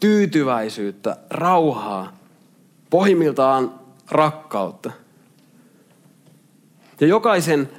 tyytyväisyyttä, 0.00 1.16
rauhaa, 1.30 2.16
pohjimmiltaan 2.90 3.74
rakkautta. 4.10 4.90
Ja 7.00 7.06
jokaisen 7.06 7.70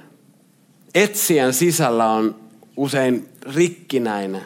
etsijän 0.96 1.54
sisällä 1.54 2.10
on 2.10 2.36
usein 2.78 3.30
rikkinäinen, 3.56 4.42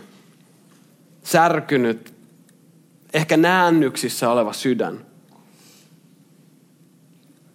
särkynyt, 1.24 2.14
ehkä 3.14 3.38
näännyksissä 3.38 4.30
oleva 4.30 4.54
sydän. 4.54 5.06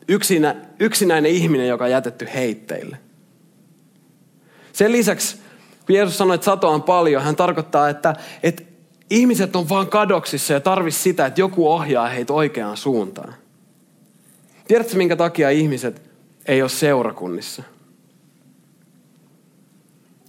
Yksinä, 0.09 0.57
yksinäinen 0.81 1.31
ihminen, 1.31 1.69
joka 1.69 1.85
on 1.85 1.91
jätetty 1.91 2.29
heitteille. 2.35 2.97
Sen 4.73 4.93
lisäksi, 4.93 5.37
kun 5.87 5.95
Jeesus 5.95 6.19
sanoi, 6.19 6.35
että 6.35 6.45
satoa 6.45 6.71
on 6.71 6.83
paljon, 6.83 7.23
hän 7.23 7.37
tarkoittaa, 7.37 7.89
että, 7.89 8.15
että 8.43 8.63
ihmiset 9.11 9.57
on 9.57 9.69
vaan 9.69 9.87
kadoksissa 9.87 10.53
ja 10.53 10.61
tarvitsisi 10.61 11.03
sitä, 11.03 11.27
että 11.27 11.41
joku 11.41 11.73
ohjaa 11.73 12.09
heitä 12.09 12.33
oikeaan 12.33 12.77
suuntaan. 12.77 13.35
Tiedätkö, 14.69 14.97
minkä 14.97 15.17
takia 15.17 15.51
ihmiset 15.51 16.11
ei 16.47 16.63
ole 16.63 16.71
seurakunnissa? 16.71 17.63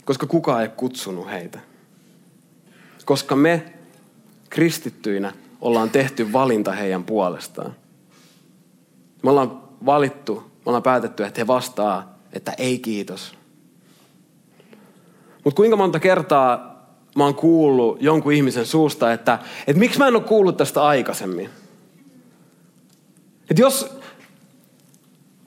Koska 0.06 0.26
kukaan 0.28 0.62
ei 0.62 0.68
kutsunut 0.68 1.32
heitä. 1.32 1.60
Koska 3.06 3.36
me 3.36 3.74
kristittyinä 4.50 5.34
ollaan 5.62 5.90
tehty 5.90 6.34
valinta 6.34 6.72
heidän 6.72 7.04
puolestaan. 7.04 7.76
Me 9.24 9.30
ollaan 9.30 9.62
valittu, 9.86 10.36
me 10.36 10.62
ollaan 10.66 10.84
päätetty, 10.84 11.24
että 11.24 11.42
he 11.42 11.48
vastaa, 11.48 12.20
että 12.34 12.54
ei 12.58 12.80
kiitos. 12.80 13.36
Mutta 15.44 15.56
kuinka 15.56 15.78
monta 15.78 16.00
kertaa 16.00 16.76
mä 17.16 17.24
oon 17.24 17.36
kuullut 17.36 18.02
jonkun 18.02 18.34
ihmisen 18.34 18.66
suusta, 18.66 19.14
että, 19.14 19.40
että 19.68 19.80
miksi 19.80 20.00
mä 20.00 20.08
en 20.08 20.16
ole 20.16 20.24
kuullut 20.24 20.58
tästä 20.58 20.84
aikaisemmin? 20.84 21.50
Että 23.50 23.62
jos, 23.62 23.98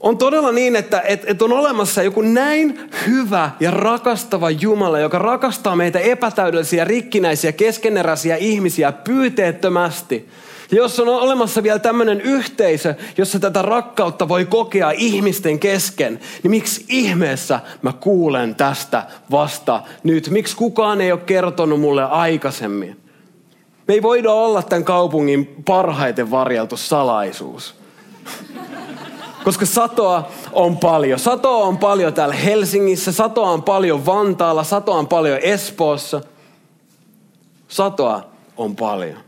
on 0.01 0.19
todella 0.19 0.53
niin, 0.53 0.77
että, 0.77 1.01
että, 1.01 1.27
että 1.31 1.45
on 1.45 1.53
olemassa 1.53 2.03
joku 2.03 2.21
näin 2.21 2.91
hyvä 3.07 3.51
ja 3.61 3.71
rakastava 3.71 4.51
Jumala, 4.51 4.99
joka 4.99 5.19
rakastaa 5.19 5.77
meitä 5.77 5.99
epätäydellisiä, 5.99 6.85
rikkinäisiä, 6.85 7.53
keskeneräisiä 7.53 8.37
ihmisiä 8.37 8.93
pyyteettömästi. 8.93 10.29
Ja 10.71 10.77
jos 10.77 11.01
on 11.01 11.09
olemassa 11.09 11.63
vielä 11.63 11.79
tämmöinen 11.79 12.21
yhteisö, 12.21 12.95
jossa 13.19 13.41
tätä 13.41 13.63
rakkautta 13.63 14.29
voi 14.29 14.45
kokea 14.45 14.91
ihmisten 14.91 15.59
kesken, 15.59 16.21
niin 16.43 16.51
miksi 16.51 16.85
ihmeessä 16.89 17.61
mä 17.83 17.93
kuulen 17.93 18.55
tästä 18.55 19.03
vasta 19.31 19.83
nyt? 20.03 20.31
Miksi 20.31 20.57
kukaan 20.57 21.01
ei 21.01 21.13
ole 21.13 21.21
kertonut 21.21 21.81
mulle 21.81 22.05
aikaisemmin? 22.05 22.97
Me 23.89 23.95
ei 23.95 24.03
voida 24.03 24.33
olla 24.33 24.63
tämän 24.63 24.85
kaupungin 24.85 25.63
parhaiten 25.65 26.31
varjeltu 26.31 26.77
salaisuus. 26.77 27.78
Koska 29.45 29.67
satoa 29.67 30.29
on 30.53 30.79
paljon. 30.79 31.19
Satoa 31.19 31.65
on 31.65 31.79
paljon 31.79 32.15
täällä 32.15 32.35
Helsingissä, 32.35 33.13
satoa 33.13 33.51
on 33.51 33.63
paljon 33.63 34.07
Vantaalla, 34.07 34.65
satoa 34.65 34.99
on 34.99 35.09
paljon 35.09 35.39
Espoossa. 35.43 36.21
Satoa 37.69 38.29
on 38.57 38.77
paljon. 38.77 39.19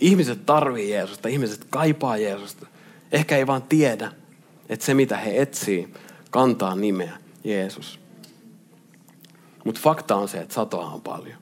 Ihmiset 0.00 0.46
tarvii 0.46 0.90
Jeesusta, 0.90 1.28
ihmiset 1.28 1.66
kaipaa 1.70 2.16
Jeesusta. 2.16 2.66
Ehkä 3.12 3.36
ei 3.36 3.46
vaan 3.46 3.62
tiedä, 3.62 4.12
että 4.68 4.86
se 4.86 4.94
mitä 4.94 5.16
he 5.16 5.42
etsii, 5.42 5.94
kantaa 6.30 6.74
nimeä 6.74 7.12
Jeesus. 7.44 8.00
Mutta 9.64 9.80
fakta 9.84 10.16
on 10.16 10.28
se, 10.28 10.38
että 10.38 10.54
satoa 10.54 10.86
on 10.86 11.00
paljon. 11.00 11.38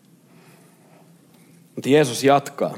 Mutta 1.75 1.89
Jeesus 1.89 2.25
jatkaa. 2.25 2.75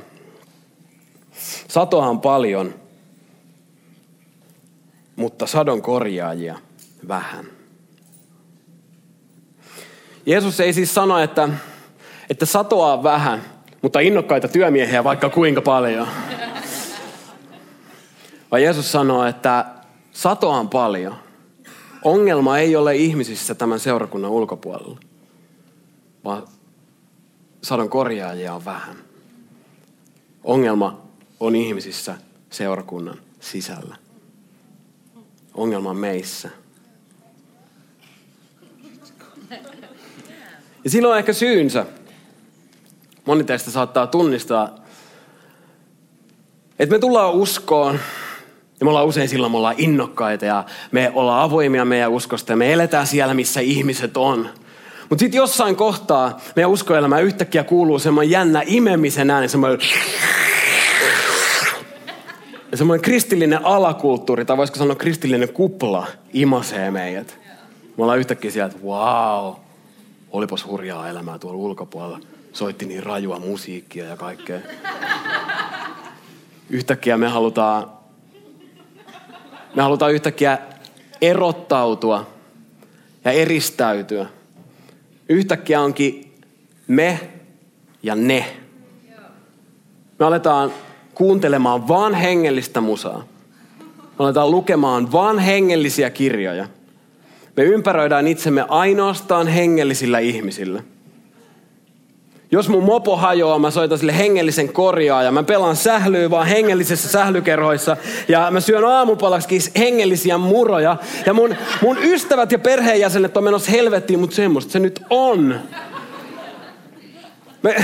Satoa 1.69 2.07
on 2.07 2.21
paljon– 2.21 2.75
mutta 5.17 5.47
sadon 5.47 5.83
korjaajia 5.83 6.59
vähän. 7.09 7.47
Jeesus 10.27 10.61
ei 10.61 10.73
siis 10.73 10.95
sano, 10.95 11.19
että, 11.19 11.49
että 12.31 12.47
satoa 12.47 12.93
on 12.93 13.03
vähän, 13.03 13.43
mutta 13.83 14.01
innokkaita 14.01 14.49
työmiehiä 14.49 15.05
vaikka 15.05 15.31
kuinka 15.31 15.63
paljon. 15.63 16.09
Vai 18.51 18.63
Jeesus 18.63 18.93
sanoo, 18.93 19.25
että 19.25 19.65
satoa 20.13 20.59
on 20.59 20.69
paljon. 20.69 21.15
Ongelma 22.05 22.59
ei 22.59 22.77
ole 22.77 22.97
ihmisissä 22.97 23.55
tämän 23.55 23.81
seurakunnan 23.81 24.31
ulkopuolella, 24.31 24.99
vaan 26.25 26.43
sadon 27.63 27.89
korjaajia 27.89 28.55
on 28.55 28.65
vähän. 28.65 28.97
Ongelma 30.45 31.03
on 31.41 31.57
ihmisissä 31.57 32.15
seurakunnan 32.51 33.19
sisällä. 33.41 34.06
Ongelma 35.57 35.91
on 35.91 35.97
meissä. 35.97 36.51
Ja 40.85 40.91
silloin 40.91 41.13
on 41.13 41.19
ehkä 41.19 41.33
syynsä. 41.33 41.87
Moni 43.25 43.45
teistä 43.45 43.71
saattaa 43.71 44.07
tunnistaa, 44.07 44.75
että 46.79 46.95
me 46.95 46.99
tullaan 46.99 47.35
uskoon 47.35 48.01
ja 48.81 48.85
me 48.85 48.91
ollaan 48.91 49.07
usein 49.07 49.29
silloin, 49.29 49.53
me 49.53 49.57
ollaan 49.57 49.75
innokkaita 49.79 50.45
ja 50.45 50.65
me 50.93 51.13
ollaan 51.15 51.43
avoimia 51.43 51.85
meidän 51.85 52.11
uskosta 52.11 52.53
ja 52.53 52.57
me 52.57 52.73
eletään 52.73 53.07
siellä, 53.07 53.35
missä 53.35 53.61
ihmiset 53.61 54.17
on. 54.17 54.49
Mutta 55.09 55.21
sitten 55.21 55.39
jossain 55.39 55.77
kohtaa 55.77 56.41
meidän 56.57 56.71
uskoelämään 56.71 57.25
yhtäkkiä 57.25 57.65
kuuluu 57.65 57.99
semmoinen 57.99 58.31
jännä 58.31 58.63
imemisen 58.67 59.31
ääni, 59.31 59.49
semmoinen 59.49 59.79
ja 62.77 62.79
semmoinen 62.79 63.05
kristillinen 63.05 63.65
alakulttuuri, 63.65 64.45
tai 64.45 64.57
voisiko 64.57 64.79
sanoa 64.79 64.97
kristillinen 64.97 65.53
kupla, 65.53 66.07
imasee 66.33 66.91
meidät. 66.91 67.39
Me 67.97 68.03
ollaan 68.03 68.19
yhtäkkiä 68.19 68.51
sieltä, 68.51 68.75
että 68.75 68.87
wow, 68.87 69.55
olipas 70.31 70.67
hurjaa 70.67 71.09
elämää 71.09 71.39
tuolla 71.39 71.59
ulkopuolella. 71.59 72.21
Soitti 72.53 72.87
niin 72.87 73.03
rajua 73.03 73.39
musiikkia 73.39 74.05
ja 74.05 74.17
kaikkea. 74.17 74.61
Yhtäkkiä 76.71 77.17
me 77.17 77.29
halutaan, 77.29 77.91
me 79.75 79.83
halutaan 79.83 80.13
yhtäkkiä 80.13 80.59
erottautua 81.21 82.27
ja 83.25 83.33
eristäytyä. 83.33 84.27
Yhtäkkiä 85.29 85.81
onkin 85.81 86.35
me 86.89 87.21
ja 88.03 88.15
ne. 88.15 88.57
Me 90.19 90.27
aletaan 90.27 90.73
kuuntelemaan 91.17 91.89
vaan 91.89 92.15
hengellistä 92.15 92.81
musaa. 92.81 93.25
Me 94.19 94.25
aletaan 94.25 94.51
lukemaan 94.51 95.13
vaan 95.13 95.39
hengellisiä 95.39 96.11
kirjoja. 96.11 96.67
Me 97.57 97.63
ympäröidään 97.63 98.27
itsemme 98.27 98.65
ainoastaan 98.69 99.47
hengellisillä 99.49 100.19
ihmisillä. 100.19 100.83
Jos 102.51 102.69
mun 102.69 102.85
mopo 102.85 103.17
hajoaa, 103.17 103.59
mä 103.59 103.71
soitan 103.71 103.99
sille 103.99 104.19
hengellisen 104.19 104.73
korjaa 104.73 105.23
ja 105.23 105.33
mä 105.33 105.43
pelaan 105.43 105.77
sählyä 105.77 106.31
vaan 106.31 106.47
hengellisissä 106.47 107.09
sählykerhoissa 107.09 107.97
ja 108.29 108.51
mä 108.51 108.61
syön 108.61 108.85
aamupalaksi 108.85 109.73
hengellisiä 109.79 110.39
muroja 110.39 110.97
ja 111.27 111.35
mun, 111.35 111.57
mun 111.83 111.99
ystävät 112.03 112.53
ja 112.53 112.59
perheenjäsenet 112.59 113.37
on 113.37 113.45
menossa 113.45 113.71
helvettiin, 113.71 114.21
mutta 114.21 114.37
semmoista 114.37 114.73
se 114.73 114.79
nyt 114.79 115.03
on. 115.11 115.61
Me, 117.63 117.77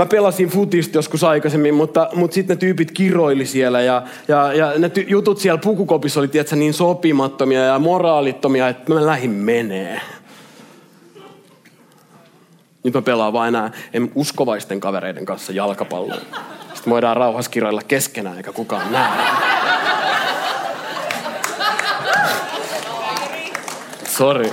Mä 0.00 0.06
pelasin 0.06 0.48
futista 0.48 0.98
joskus 0.98 1.24
aikaisemmin, 1.24 1.74
mutta, 1.74 2.08
mutta 2.14 2.34
sitten 2.34 2.56
ne 2.56 2.60
tyypit 2.60 2.90
kiroili 2.90 3.46
siellä 3.46 3.80
ja, 3.80 4.02
ja, 4.28 4.52
ja 4.52 4.72
ne 4.78 4.88
ty- 4.88 5.04
jutut 5.08 5.38
siellä 5.38 5.58
pukukopissa 5.58 6.20
oli 6.20 6.28
tiedätkö, 6.28 6.56
niin 6.56 6.74
sopimattomia 6.74 7.60
ja 7.60 7.78
moraalittomia, 7.78 8.68
että 8.68 8.94
mä 8.94 9.06
lähdin 9.06 9.30
menee. 9.30 10.00
Nyt 12.84 12.94
mä 12.94 13.02
pelaan 13.02 13.32
vain 13.32 13.48
enää 13.54 13.70
en 13.92 14.12
uskovaisten 14.14 14.80
kavereiden 14.80 15.24
kanssa 15.24 15.52
jalkapalloa. 15.52 16.16
Sitten 16.74 16.90
voidaan 16.90 17.16
rauhassa 17.16 17.50
kiroilla 17.50 17.82
keskenään, 17.88 18.36
eikä 18.36 18.52
kukaan 18.52 18.92
näe. 18.92 19.10
Sorry. 24.08 24.50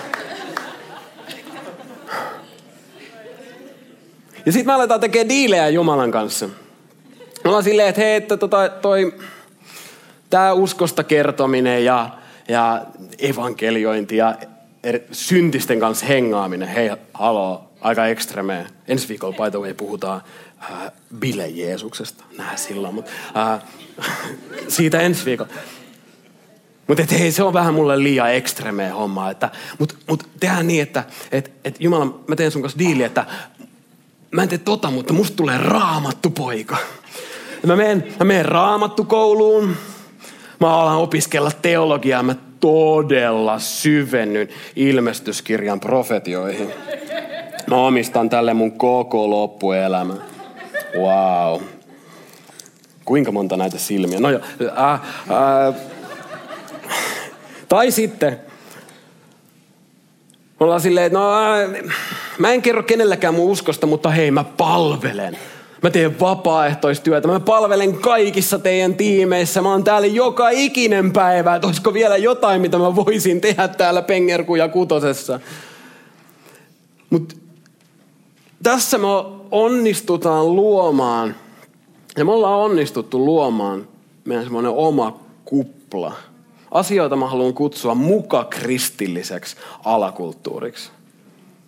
Ja 4.47 4.53
sitten 4.53 4.67
me 4.67 4.73
aletaan 4.73 4.99
tekemään 4.99 5.29
diilejä 5.29 5.69
Jumalan 5.69 6.11
kanssa. 6.11 6.47
Me 7.43 7.45
ollaan 7.45 7.63
silleen, 7.63 7.89
että 7.89 8.01
hei, 8.01 8.15
että 8.15 8.37
tota, 8.37 8.69
toi, 8.69 9.13
tää 10.29 10.53
uskosta 10.53 11.03
kertominen 11.03 11.85
ja, 11.85 12.09
ja 12.47 12.85
evankeliointi 13.19 14.17
ja 14.17 14.35
er, 14.83 14.99
syntisten 15.11 15.79
kanssa 15.79 16.05
hengaaminen, 16.05 16.67
hei, 16.67 16.91
haloo, 17.13 17.69
aika 17.81 18.07
ekstremee. 18.07 18.67
Ensi 18.87 19.09
viikolla, 19.09 19.45
by 19.45 19.51
the 19.51 19.59
way, 19.59 19.73
puhutaan 19.73 20.21
äh, 20.61 20.91
Bile 21.19 21.47
Jeesuksesta. 21.47 22.23
Nää 22.37 22.57
silloin, 22.57 22.95
mutta 22.95 23.11
äh, 23.37 23.61
siitä 24.67 24.99
ensi 24.99 25.25
viikolla. 25.25 25.51
Mutta 26.87 27.03
hei, 27.11 27.31
se 27.31 27.43
on 27.43 27.53
vähän 27.53 27.73
mulle 27.73 28.03
liian 28.03 28.33
ekstremeä 28.33 28.93
homma. 28.93 29.31
Mutta 29.79 29.95
mut 30.07 30.29
tehdään 30.39 30.67
niin, 30.67 30.81
että 30.81 31.03
et, 31.31 31.51
et 31.63 31.75
Jumala, 31.79 32.19
mä 32.27 32.35
teen 32.35 32.51
sun 32.51 32.61
kanssa 32.61 32.79
diili, 32.79 33.03
että 33.03 33.25
mä 34.31 34.43
en 34.43 34.49
tee 34.49 34.57
tota, 34.57 34.91
mutta 34.91 35.13
musta 35.13 35.37
tulee 35.37 35.57
raamattu 35.57 36.29
poika. 36.29 36.77
Mä 37.65 37.75
menen, 37.75 38.03
mä 38.19 38.25
menen 38.25 38.45
raamattu 38.45 39.03
kouluun. 39.03 39.75
Mä 40.59 40.77
alan 40.77 40.97
opiskella 40.97 41.51
teologiaa. 41.61 42.23
Mä 42.23 42.35
todella 42.59 43.59
syvennyn 43.59 44.47
ilmestyskirjan 44.75 45.79
profetioihin. 45.79 46.73
Mä 47.67 47.75
omistan 47.75 48.29
tälle 48.29 48.53
mun 48.53 48.71
koko 48.71 49.29
loppuelämä. 49.29 50.13
Wow. 50.97 51.61
Kuinka 53.05 53.31
monta 53.31 53.57
näitä 53.57 53.77
silmiä? 53.77 54.19
No 54.19 54.29
jo, 54.29 54.39
äh, 54.77 54.93
äh, 54.93 55.01
tai 57.69 57.91
sitten 57.91 58.39
me 60.59 60.63
ollaan 60.63 60.81
silleen, 60.81 61.11
no, 61.11 61.31
mä 62.37 62.51
en 62.51 62.61
kerro 62.61 62.83
kenellekään 62.83 63.33
mun 63.33 63.51
uskosta, 63.51 63.87
mutta 63.87 64.09
hei, 64.09 64.31
mä 64.31 64.43
palvelen. 64.43 65.37
Mä 65.83 65.89
teen 65.89 66.19
vapaaehtoistyötä. 66.19 67.27
Mä 67.27 67.39
palvelen 67.39 67.97
kaikissa 67.97 68.59
teidän 68.59 68.95
tiimeissä. 68.95 69.61
Mä 69.61 69.71
oon 69.71 69.83
täällä 69.83 70.07
joka 70.07 70.49
ikinen 70.49 71.13
päivä. 71.13 71.55
Että 71.55 71.67
olisiko 71.67 71.93
vielä 71.93 72.17
jotain, 72.17 72.61
mitä 72.61 72.77
mä 72.77 72.95
voisin 72.95 73.41
tehdä 73.41 73.67
täällä 73.67 74.01
Pengerkuja 74.01 74.69
kutosessa. 74.69 75.39
Mutta 77.09 77.35
tässä 78.63 78.97
me 78.97 79.07
onnistutaan 79.51 80.55
luomaan, 80.55 81.35
ja 82.17 82.25
me 82.25 82.31
ollaan 82.31 82.59
onnistuttu 82.59 83.25
luomaan 83.25 83.87
meidän 84.25 84.43
semmoinen 84.43 84.71
oma 84.71 85.19
kupla– 85.45 86.13
asioita 86.71 87.15
mä 87.15 87.27
haluan 87.27 87.53
kutsua 87.53 87.95
muka 87.95 88.43
kristilliseksi 88.43 89.55
alakulttuuriksi. 89.85 90.91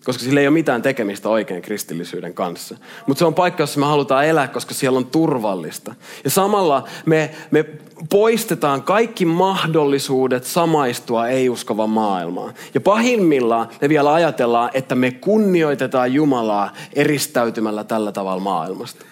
Koska 0.06 0.24
sillä 0.24 0.40
ei 0.40 0.48
ole 0.48 0.54
mitään 0.54 0.82
tekemistä 0.82 1.30
oikein 1.30 1.62
kristillisyyden 1.62 2.34
kanssa. 2.34 2.78
Mutta 3.08 3.20
se 3.20 3.26
on 3.26 3.34
paikka, 3.34 3.64
jossa 3.64 3.80
me 3.80 3.86
halutaan 3.86 4.26
elää, 4.26 4.48
koska 4.48 4.74
siellä 4.74 4.98
on 4.98 5.06
turvallista. 5.06 5.96
Ja 6.24 6.30
samalla 6.30 6.84
me, 7.06 7.32
me 7.52 7.66
poistetaan 8.10 8.84
kaikki 8.84 9.26
mahdollisuudet 9.26 10.44
samaistua 10.44 11.28
ei-uskovan 11.28 11.90
maailmaan. 11.90 12.54
Ja 12.74 12.82
pahimmillaan 12.82 13.68
me 13.82 13.90
vielä 13.90 14.14
ajatellaan, 14.14 14.70
että 14.74 14.96
me 14.96 15.12
kunnioitetaan 15.12 16.14
Jumalaa 16.14 16.74
eristäytymällä 16.94 17.84
tällä 17.84 18.12
tavalla 18.12 18.42
maailmasta. 18.42 19.06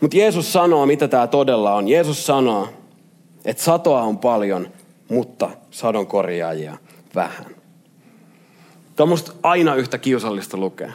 Mutta 0.00 0.16
Jeesus 0.16 0.52
sanoo, 0.52 0.86
mitä 0.86 1.08
tämä 1.08 1.26
todella 1.26 1.74
on. 1.74 1.88
Jeesus 1.88 2.26
sanoo, 2.26 2.68
että 3.44 3.62
satoa 3.62 4.02
on 4.02 4.18
paljon, 4.18 4.68
mutta 5.10 5.50
sadon 5.70 6.06
korjaajia 6.06 6.76
vähän. 7.14 7.46
Tämä 8.96 9.04
on 9.04 9.08
musta 9.08 9.32
aina 9.42 9.74
yhtä 9.74 9.98
kiusallista 9.98 10.56
lukea. 10.56 10.92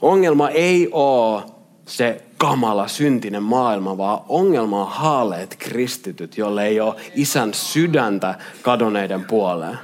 Ongelma 0.00 0.48
ei 0.50 0.88
ole 0.92 1.42
se 1.86 2.22
kamala 2.38 2.88
syntinen 2.88 3.42
maailma, 3.42 3.98
vaan 3.98 4.20
ongelma 4.28 4.82
on 4.82 4.88
haaleet 4.88 5.56
kristityt, 5.58 6.38
jolle 6.38 6.66
ei 6.66 6.80
ole 6.80 6.94
isän 7.14 7.54
sydäntä 7.54 8.34
kadonneiden 8.62 9.24
puoleen. 9.24 9.78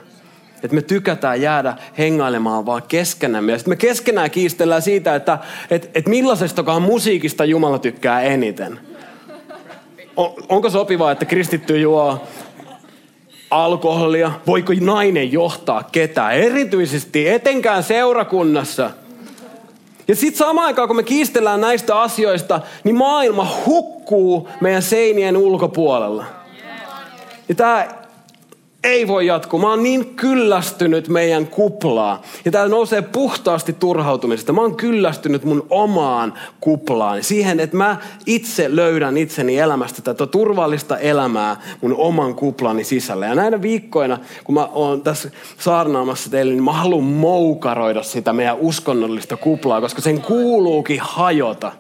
Että 0.62 0.74
me 0.74 0.82
tykätään 0.82 1.40
jäädä 1.40 1.76
hengailemaan 1.98 2.66
vaan 2.66 2.82
keskenämme. 2.88 3.52
Ja 3.52 3.58
sitten 3.58 3.72
me 3.72 3.76
keskenään 3.76 4.30
kiistellään 4.30 4.82
siitä, 4.82 5.14
että 5.14 5.38
et, 5.70 5.90
et 5.94 6.08
millaisestakaan 6.08 6.82
musiikista 6.82 7.44
Jumala 7.44 7.78
tykkää 7.78 8.22
eniten. 8.22 8.78
On, 10.16 10.34
onko 10.48 10.70
sopivaa, 10.70 11.12
että 11.12 11.24
kristitty 11.24 11.80
juo 11.80 12.22
alkoholia? 13.52 14.32
Voiko 14.46 14.72
nainen 14.80 15.32
johtaa 15.32 15.82
ketään? 15.92 16.32
Erityisesti 16.32 17.28
etenkään 17.28 17.82
seurakunnassa. 17.82 18.90
Ja 20.08 20.16
sitten 20.16 20.38
samaan 20.38 20.66
aikaan, 20.66 20.88
kun 20.88 20.96
me 20.96 21.02
kiistellään 21.02 21.60
näistä 21.60 22.00
asioista, 22.00 22.60
niin 22.84 22.96
maailma 22.96 23.48
hukkuu 23.66 24.48
meidän 24.60 24.82
seinien 24.82 25.36
ulkopuolella. 25.36 26.24
Ja 27.48 27.54
tämä 27.54 27.88
ei 28.84 29.08
voi 29.08 29.26
jatkua. 29.26 29.60
Mä 29.60 29.70
oon 29.70 29.82
niin 29.82 30.14
kyllästynyt 30.14 31.08
meidän 31.08 31.46
kuplaa. 31.46 32.22
Ja 32.44 32.50
täällä 32.50 32.70
nousee 32.70 33.02
puhtaasti 33.02 33.72
turhautumisesta. 33.72 34.52
Mä 34.52 34.60
oon 34.60 34.76
kyllästynyt 34.76 35.44
mun 35.44 35.66
omaan 35.70 36.34
kuplaan. 36.60 37.24
Siihen, 37.24 37.60
että 37.60 37.76
mä 37.76 37.96
itse 38.26 38.76
löydän 38.76 39.16
itseni 39.16 39.58
elämästä 39.58 40.02
tätä 40.02 40.26
turvallista 40.26 40.98
elämää 40.98 41.60
mun 41.80 41.94
oman 41.96 42.34
kuplani 42.34 42.84
sisällä. 42.84 43.26
Ja 43.26 43.34
näinä 43.34 43.62
viikkoina, 43.62 44.18
kun 44.44 44.54
mä 44.54 44.66
oon 44.72 45.02
tässä 45.02 45.30
saarnaamassa 45.58 46.30
teille, 46.30 46.52
niin 46.52 46.64
mä 46.64 46.72
haluan 46.72 47.04
moukaroida 47.04 48.02
sitä 48.02 48.32
meidän 48.32 48.56
uskonnollista 48.58 49.36
kuplaa, 49.36 49.80
koska 49.80 50.02
sen 50.02 50.20
kuuluukin 50.20 51.00
hajota. 51.00 51.72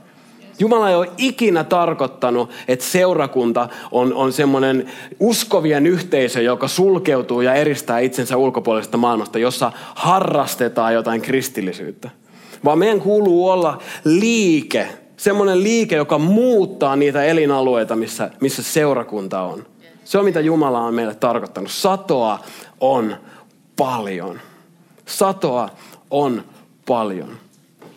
Jumala 0.62 0.90
ei 0.90 0.96
ole 0.96 1.10
ikinä 1.18 1.64
tarkoittanut, 1.64 2.50
että 2.68 2.84
seurakunta 2.84 3.68
on, 3.90 4.14
on 4.14 4.32
semmoinen 4.32 4.86
uskovien 5.20 5.86
yhteisö, 5.86 6.42
joka 6.42 6.68
sulkeutuu 6.68 7.40
ja 7.40 7.54
eristää 7.54 7.98
itsensä 7.98 8.36
ulkopuolisesta 8.36 8.96
maailmasta, 8.96 9.38
jossa 9.38 9.72
harrastetaan 9.94 10.94
jotain 10.94 11.22
kristillisyyttä. 11.22 12.10
Vaan 12.64 12.78
meidän 12.78 13.00
kuuluu 13.00 13.48
olla 13.48 13.78
liike, 14.04 14.88
semmoinen 15.16 15.62
liike, 15.62 15.96
joka 15.96 16.18
muuttaa 16.18 16.96
niitä 16.96 17.24
elinalueita, 17.24 17.96
missä, 17.96 18.30
missä 18.40 18.62
seurakunta 18.62 19.42
on. 19.42 19.66
Se 20.04 20.18
on 20.18 20.24
mitä 20.24 20.40
Jumala 20.40 20.80
on 20.80 20.94
meille 20.94 21.14
tarkoittanut. 21.14 21.70
Satoa 21.70 22.38
on 22.80 23.16
paljon. 23.76 24.40
Satoa 25.06 25.68
on 26.10 26.44
paljon. 26.86 27.41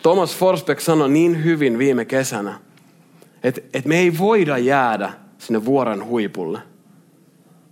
Thomas 0.06 0.36
Forsbeck 0.36 0.80
sanoi 0.80 1.08
niin 1.08 1.44
hyvin 1.44 1.78
viime 1.78 2.04
kesänä, 2.04 2.60
että, 3.42 3.60
että 3.74 3.88
me 3.88 3.98
ei 3.98 4.18
voida 4.18 4.58
jäädä 4.58 5.12
sinne 5.38 5.64
vuoren 5.64 6.04
huipulle, 6.04 6.60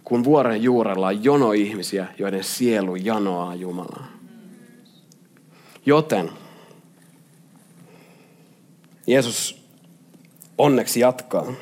kun 0.04 0.24
vuoren 0.24 0.62
juurella 0.62 1.06
on 1.06 1.24
jono 1.24 1.52
ihmisiä, 1.52 2.06
joiden 2.18 2.44
sielu 2.44 2.96
janoaa 2.96 3.54
Jumalaa. 3.54 4.06
Joten 5.86 6.30
Jeesus 9.06 9.64
onneksi 10.58 11.00
jatkaa. 11.00 11.52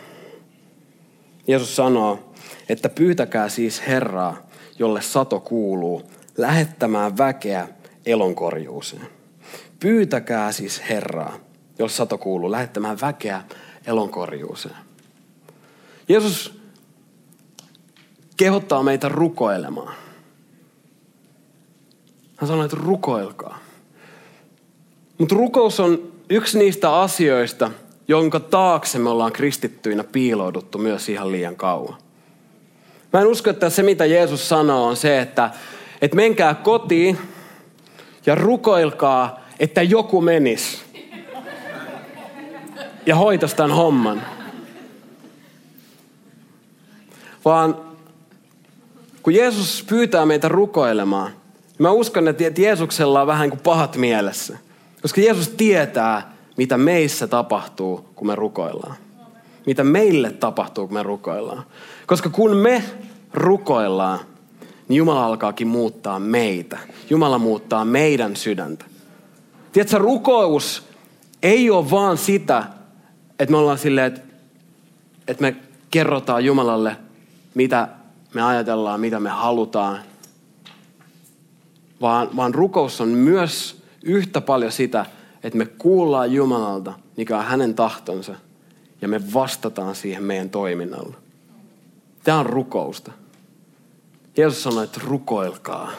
Jeesus 1.49 1.77
sanoo, 1.77 2.33
että 2.69 2.89
pyytäkää 2.89 3.49
siis 3.49 3.87
Herraa, 3.87 4.37
jolle 4.79 5.03
sato 5.03 5.41
kuuluu, 5.41 6.03
lähettämään 6.37 7.19
väkeä 7.19 7.69
elonkorjuuseen. 8.07 9.22
Pyytäkää 9.83 10.53
siis 10.53 10.83
Herraa, 10.89 11.37
jos 11.79 11.97
sato 11.97 12.19
kuuluu, 12.19 12.51
lähettämään 12.51 13.01
väkeä 13.01 13.43
elonkorjuuseen. 13.87 14.77
Jeesus 16.09 16.61
kehottaa 18.37 18.83
meitä 18.83 19.09
rukoilemaan. 19.09 19.95
Hän 22.37 22.49
sanoi, 22.49 22.65
että 22.65 22.77
rukoilkaa. 22.81 23.59
Mutta 25.19 25.35
rukous 25.35 25.81
on 25.81 26.13
yksi 26.31 26.59
niistä 26.59 27.01
asioista, 27.01 27.71
jonka 28.09 28.41
taakse 28.41 28.99
me 28.99 29.11
ollaan 29.11 29.33
kristittyinä 29.33 30.05
piilouduttu 30.05 30.79
myös 30.79 31.09
ihan 31.09 31.33
liian 31.33 31.57
kauan. 31.57 31.97
Mä 33.13 33.21
en 33.21 33.27
usko, 33.27 33.51
että 33.51 33.71
se 33.71 33.83
mitä 33.83 34.07
Jeesus 34.07 34.49
sanoo 34.49 34.87
on 34.87 34.97
se, 34.97 35.21
että, 35.21 35.51
että 36.03 36.17
menkää 36.17 36.55
kotiin 36.55 37.19
ja 38.27 38.35
rukoilkaa, 38.35 39.42
että 39.63 39.83
joku 39.83 40.21
menisi 40.21 40.79
ja 43.07 43.17
hoitaisi 43.17 43.57
tämän 43.57 43.77
homman. 43.77 44.23
Vaan 47.45 47.77
kun 49.23 49.35
Jeesus 49.35 49.85
pyytää 49.89 50.27
meitä 50.27 50.49
rukoilemaan, 50.49 51.31
niin 51.31 51.79
mä 51.79 51.91
uskon, 51.91 52.29
että 52.29 52.45
Jeesuksella 52.61 53.21
on 53.21 53.27
vähän 53.27 53.51
kuin 53.51 53.61
pahat 53.61 53.97
mielessä. 53.97 54.59
Koska 55.03 55.21
Jeesus 55.21 55.49
tietää, 55.49 56.33
mitä 56.57 56.79
meissä 56.79 57.27
tapahtuu, 57.27 58.09
kun 58.15 58.27
me 58.27 58.35
rukoillaan. 58.35 58.97
Mitä 59.67 59.85
meille 59.85 60.31
tapahtuu, 60.31 60.87
kun 60.87 60.95
me 60.95 61.03
rukoillaan. 61.03 61.65
Koska 62.07 62.29
kun 62.29 62.57
me 62.57 62.85
rukoillaan, 63.35 64.19
niin 64.89 64.97
Jumala 64.97 65.27
alkaakin 65.27 65.69
muuttaa 65.69 66.19
meitä. 66.19 66.79
Jumala 67.11 67.39
muuttaa 67.39 67.85
meidän 67.85 68.37
sydäntä. 68.37 68.92
Tiedätkö, 69.73 69.99
rukous 69.99 70.83
ei 71.43 71.71
ole 71.71 71.91
vaan 71.91 72.19
sitä, 72.19 72.65
että 73.39 73.51
me 73.51 73.57
ollaan 73.57 73.79
silleen, 73.79 74.07
että, 74.07 74.21
että 75.29 75.43
me 75.43 75.57
kerrotaan 75.91 76.45
Jumalalle, 76.45 76.97
mitä 77.55 77.89
me 78.35 78.43
ajatellaan, 78.43 79.01
mitä 79.01 79.21
me 79.21 79.31
halutaan. 79.31 79.99
Vaan, 82.01 82.37
vaan 82.37 82.55
rukous 82.55 83.01
on 83.01 83.09
myös 83.09 83.83
yhtä 84.03 84.41
paljon 84.41 84.73
sitä, 84.73 85.07
että 85.43 85.59
me 85.59 85.67
kuullaan 85.67 86.33
Jumalalta, 86.33 86.93
mikä 87.17 87.39
on 87.39 87.45
hänen 87.45 87.75
tahtonsa, 87.75 88.35
ja 89.03 89.09
me 89.09 89.21
vastataan 89.35 89.95
siihen 89.95 90.23
meidän 90.23 90.51
toiminnalla. 90.51 91.17
Tämä 92.25 92.39
on 92.39 92.47
rukousta. 92.47 93.13
Jeesus 94.37 94.63
sanoi, 94.63 94.85
että 94.85 95.01
rukoilkaa. 95.05 95.93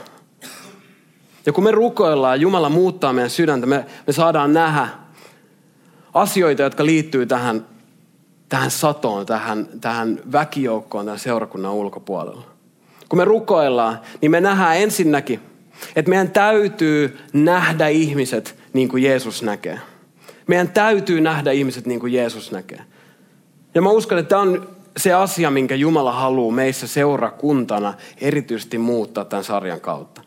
Ja 1.45 1.53
kun 1.53 1.63
me 1.63 1.71
rukoillaan, 1.71 2.41
Jumala 2.41 2.69
muuttaa 2.69 3.13
meidän 3.13 3.29
sydäntä, 3.29 3.67
me, 3.67 3.85
me 4.07 4.13
saadaan 4.13 4.53
nähdä 4.53 4.87
asioita, 6.13 6.61
jotka 6.61 6.85
liittyy 6.85 7.25
tähän, 7.25 7.65
tähän 8.49 8.71
satoon, 8.71 9.25
tähän, 9.25 9.67
tähän 9.81 10.19
väkijoukkoon, 10.31 11.05
tähän 11.05 11.19
seurakunnan 11.19 11.73
ulkopuolella. 11.73 12.45
Kun 13.09 13.17
me 13.17 13.25
rukoillaan, 13.25 13.99
niin 14.21 14.31
me 14.31 14.41
nähdään 14.41 14.77
ensinnäkin, 14.77 15.39
että 15.95 16.09
meidän 16.09 16.31
täytyy 16.31 17.17
nähdä 17.33 17.87
ihmiset 17.87 18.55
niin 18.73 18.89
kuin 18.89 19.03
Jeesus 19.03 19.43
näkee. 19.43 19.79
Meidän 20.47 20.69
täytyy 20.69 21.21
nähdä 21.21 21.51
ihmiset 21.51 21.85
niin 21.85 21.99
kuin 21.99 22.13
Jeesus 22.13 22.51
näkee. 22.51 22.81
Ja 23.75 23.81
mä 23.81 23.89
uskon, 23.89 24.17
että 24.17 24.29
tämä 24.29 24.41
on 24.41 24.69
se 24.97 25.13
asia, 25.13 25.51
minkä 25.51 25.75
Jumala 25.75 26.11
haluaa 26.11 26.55
meissä 26.55 26.87
seurakuntana 26.87 27.93
erityisesti 28.21 28.77
muuttaa 28.77 29.25
tämän 29.25 29.43
sarjan 29.43 29.81
kautta. 29.81 30.22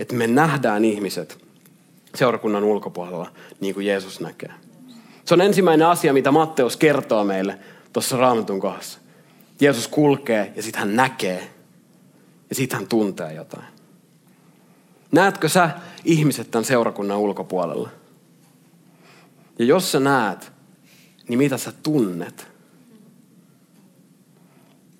Että 0.00 0.14
me 0.14 0.26
nähdään 0.26 0.84
ihmiset 0.84 1.44
seurakunnan 2.14 2.64
ulkopuolella 2.64 3.32
niin 3.60 3.74
kuin 3.74 3.86
Jeesus 3.86 4.20
näkee. 4.20 4.52
Se 5.24 5.34
on 5.34 5.40
ensimmäinen 5.40 5.86
asia, 5.86 6.12
mitä 6.12 6.30
Matteus 6.30 6.76
kertoo 6.76 7.24
meille 7.24 7.58
tuossa 7.92 8.16
raamatun 8.16 8.60
kohdassa. 8.60 8.98
Jeesus 9.60 9.88
kulkee 9.88 10.52
ja 10.56 10.62
sitten 10.62 10.78
hän 10.78 10.96
näkee 10.96 11.50
ja 12.48 12.54
sitten 12.54 12.78
hän 12.78 12.88
tuntee 12.88 13.34
jotain. 13.34 13.64
Näetkö 15.12 15.48
sä 15.48 15.70
ihmiset 16.04 16.50
tämän 16.50 16.64
seurakunnan 16.64 17.18
ulkopuolella? 17.18 17.90
Ja 19.58 19.64
jos 19.64 19.92
sä 19.92 20.00
näet, 20.00 20.52
niin 21.28 21.38
mitä 21.38 21.58
sä 21.58 21.72
tunnet? 21.82 22.48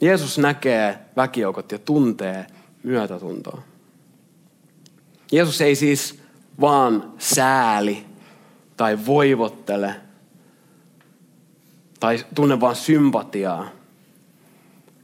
Jeesus 0.00 0.38
näkee 0.38 0.98
väkijoukot 1.16 1.72
ja 1.72 1.78
tuntee 1.78 2.46
myötätuntoa. 2.82 3.69
Jeesus 5.32 5.60
ei 5.60 5.76
siis 5.76 6.20
vaan 6.60 7.12
sääli 7.18 8.04
tai 8.76 8.98
voivottele 9.06 9.94
tai 12.00 12.24
tunne 12.34 12.60
vaan 12.60 12.76
sympatiaa. 12.76 13.68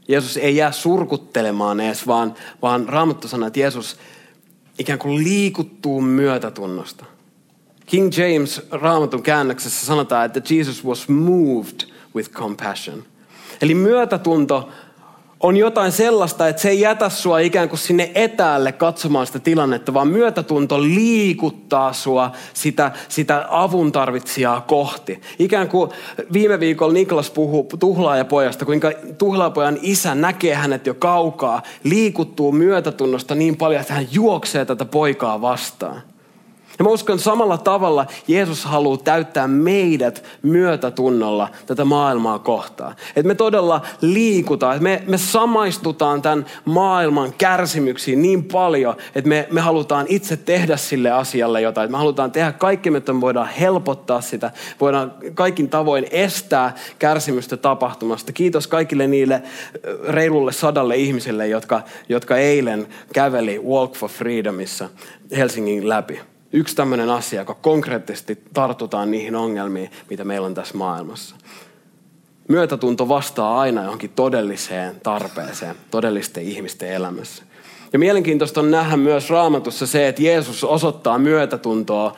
Jeesus 0.08 0.36
ei 0.36 0.56
jää 0.56 0.72
surkuttelemaan 0.72 1.80
edes, 1.80 2.06
vaan, 2.06 2.34
vaan 2.62 2.88
Raamattu 2.88 3.28
sanoo, 3.28 3.46
että 3.46 3.60
Jeesus 3.60 3.96
ikään 4.78 4.98
kuin 4.98 5.24
liikuttuu 5.24 6.00
myötätunnosta. 6.00 7.04
King 7.86 8.10
James 8.16 8.62
Raamatun 8.70 9.22
käännöksessä 9.22 9.86
sanotaan, 9.86 10.26
että 10.26 10.54
Jesus 10.54 10.84
was 10.84 11.08
moved 11.08 11.80
with 12.14 12.30
compassion. 12.30 13.04
Eli 13.62 13.74
myötätunto 13.74 14.68
on 15.46 15.56
jotain 15.56 15.92
sellaista, 15.92 16.48
että 16.48 16.62
se 16.62 16.68
ei 16.68 16.80
jätä 16.80 17.09
sua 17.09 17.38
ikään 17.38 17.68
kuin 17.68 17.78
sinne 17.78 18.11
etäälle 18.14 18.72
katsomaan 18.72 19.26
sitä 19.26 19.38
tilannetta, 19.38 19.94
vaan 19.94 20.09
myötätunto 20.09 20.82
liikuttaa 20.82 21.92
sua 21.92 22.32
sitä, 22.54 22.92
sitä 23.09 23.46
avun 23.48 23.92
tarvitsijaa 23.92 24.61
kohti. 24.61 25.20
Ikään 25.38 25.68
kuin 25.68 25.90
viime 26.32 26.61
viikolla 26.61 26.92
Niklas 26.92 27.30
puhuu 27.30 27.68
tuhlaajapojasta, 27.78 28.64
kuinka 28.64 28.92
tuhlaajapojan 29.18 29.78
isä 29.82 30.14
näkee 30.14 30.54
hänet 30.54 30.87
jo 30.87 30.94
kaukaa, 30.94 31.62
liikuttuu 31.85 32.52
myötätunnosta 32.52 33.35
niin 33.35 33.56
paljon, 33.56 33.80
että 33.80 33.94
hän 33.94 34.09
juoksee 34.12 34.64
tätä 34.64 34.85
poikaa 34.85 35.40
vastaan. 35.40 36.02
Ja 36.78 36.84
mä 36.84 36.90
uskon 36.90 37.18
samalla 37.18 37.58
tavalla 37.58 38.06
Jeesus 38.28 38.64
haluaa 38.64 38.96
täyttää 38.96 39.48
meidät 39.48 40.24
myötätunnolla 40.42 41.48
tätä 41.66 41.84
maailmaa 41.84 42.38
kohtaan. 42.38 42.96
Että 43.16 43.28
me 43.28 43.34
todella 43.34 43.80
liikutaan, 44.00 44.76
että 44.76 44.82
me, 44.82 45.02
me 45.06 45.18
samaistutaan 45.18 46.22
tämän 46.22 46.46
maailman 46.64 47.32
kärsimyksiin 47.38 48.22
niin 48.22 48.44
paljon, 48.44 48.96
että 49.14 49.28
me, 49.28 49.48
me 49.50 49.60
halutaan 49.60 50.06
itse 50.08 50.36
tehdä 50.36 50.76
sille 50.76 51.10
asialle 51.10 51.60
jotain. 51.60 51.84
Että 51.84 51.92
me 51.92 51.98
halutaan 51.98 52.32
tehdä 52.32 52.52
kaikki, 52.52 52.96
että 52.96 53.12
me 53.12 53.20
voidaan 53.20 53.48
helpottaa 53.48 54.20
sitä, 54.20 54.50
voidaan 54.80 55.14
kaikin 55.34 55.68
tavoin 55.68 56.06
estää 56.10 56.74
kärsimystä 56.98 57.56
tapahtumasta. 57.56 58.32
Kiitos 58.32 58.66
kaikille 58.66 59.06
niille 59.06 59.42
reilulle 60.08 60.52
sadalle 60.52 60.96
ihmisille, 60.96 61.48
jotka, 61.48 61.82
jotka 62.08 62.36
eilen 62.36 62.86
käveli 63.12 63.58
Walk 63.58 63.94
for 63.94 64.10
Freedomissa 64.10 64.88
Helsingin 65.36 65.88
läpi 65.88 66.20
yksi 66.56 66.76
tämmöinen 66.76 67.10
asia, 67.10 67.40
joka 67.40 67.54
konkreettisesti 67.54 68.38
tartutaan 68.54 69.10
niihin 69.10 69.36
ongelmiin, 69.36 69.90
mitä 70.10 70.24
meillä 70.24 70.46
on 70.46 70.54
tässä 70.54 70.76
maailmassa. 70.76 71.36
Myötätunto 72.48 73.08
vastaa 73.08 73.60
aina 73.60 73.82
johonkin 73.82 74.10
todelliseen 74.16 75.00
tarpeeseen, 75.02 75.76
todellisten 75.90 76.42
ihmisten 76.42 76.88
elämässä. 76.88 77.44
Ja 77.92 77.98
mielenkiintoista 77.98 78.60
on 78.60 78.70
nähdä 78.70 78.96
myös 78.96 79.30
raamatussa 79.30 79.86
se, 79.86 80.08
että 80.08 80.22
Jeesus 80.22 80.64
osoittaa 80.64 81.18
myötätuntoa 81.18 82.16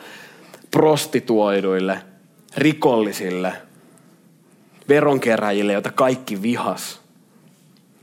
prostituoiduille, 0.71 1.99
rikollisille, 2.57 3.53
veronkeräjille, 4.89 5.73
joita 5.73 5.91
kaikki 5.91 6.41
vihas. 6.41 6.99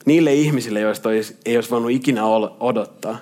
Niille 0.07 0.35
ihmisille, 0.35 0.81
joista 0.81 1.09
ei 1.45 1.57
olisi 1.57 1.71
voinut 1.71 1.91
ikinä 1.91 2.27
odottaa. 2.61 3.19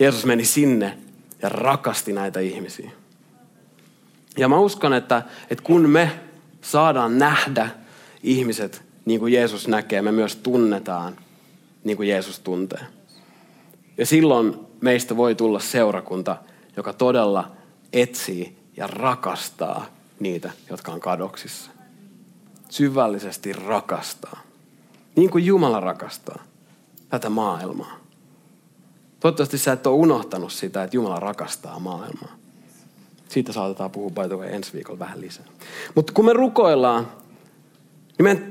Jeesus 0.00 0.24
meni 0.24 0.44
sinne 0.44 0.98
ja 1.42 1.48
rakasti 1.48 2.12
näitä 2.12 2.40
ihmisiä. 2.40 2.90
Ja 4.36 4.48
mä 4.48 4.58
uskon, 4.58 4.92
että, 4.94 5.22
että 5.50 5.64
kun 5.64 5.88
me 5.90 6.10
saadaan 6.60 7.18
nähdä 7.18 7.70
ihmiset 8.22 8.82
niin 9.04 9.20
kuin 9.20 9.32
Jeesus 9.32 9.68
näkee, 9.68 10.02
me 10.02 10.12
myös 10.12 10.36
tunnetaan 10.36 11.16
niin 11.84 11.96
kuin 11.96 12.08
Jeesus 12.08 12.40
tuntee. 12.40 12.86
Ja 13.98 14.06
silloin 14.06 14.58
meistä 14.80 15.16
voi 15.16 15.34
tulla 15.34 15.60
seurakunta, 15.60 16.36
joka 16.76 16.92
todella 16.92 17.52
etsii 17.92 18.56
ja 18.76 18.86
rakastaa 18.86 19.86
niitä, 20.20 20.50
jotka 20.70 20.92
on 20.92 21.00
kadoksissa. 21.00 21.70
Syvällisesti 22.68 23.52
rakastaa. 23.52 24.40
Niin 25.16 25.30
kuin 25.30 25.46
Jumala 25.46 25.80
rakastaa 25.80 26.42
tätä 27.08 27.30
maailmaa. 27.30 28.00
Toivottavasti 29.22 29.58
sä 29.58 29.72
et 29.72 29.86
ole 29.86 29.96
unohtanut 29.96 30.52
sitä, 30.52 30.82
että 30.82 30.96
Jumala 30.96 31.20
rakastaa 31.20 31.78
maailmaa. 31.78 32.32
Siitä 33.28 33.52
saatetaan 33.52 33.90
puhua 33.90 34.10
by 34.10 34.28
the 34.28 34.36
way 34.36 34.48
ensi 34.54 34.72
viikolla 34.72 34.98
vähän 34.98 35.20
lisää. 35.20 35.44
Mutta 35.94 36.12
kun 36.12 36.24
me 36.24 36.32
rukoillaan, 36.32 37.08
niin 38.18 38.24
me, 38.24 38.42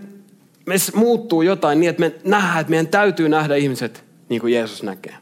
me 0.65 0.75
muuttuu 0.95 1.41
jotain 1.41 1.79
niin, 1.79 1.89
että 1.89 1.99
me 1.99 2.15
nähdään, 2.23 2.59
että 2.61 2.69
meidän 2.69 2.87
täytyy 2.87 3.29
nähdä 3.29 3.55
ihmiset 3.55 4.03
niin 4.29 4.41
kuin 4.41 4.53
Jeesus 4.53 4.83
näkee. 4.83 5.15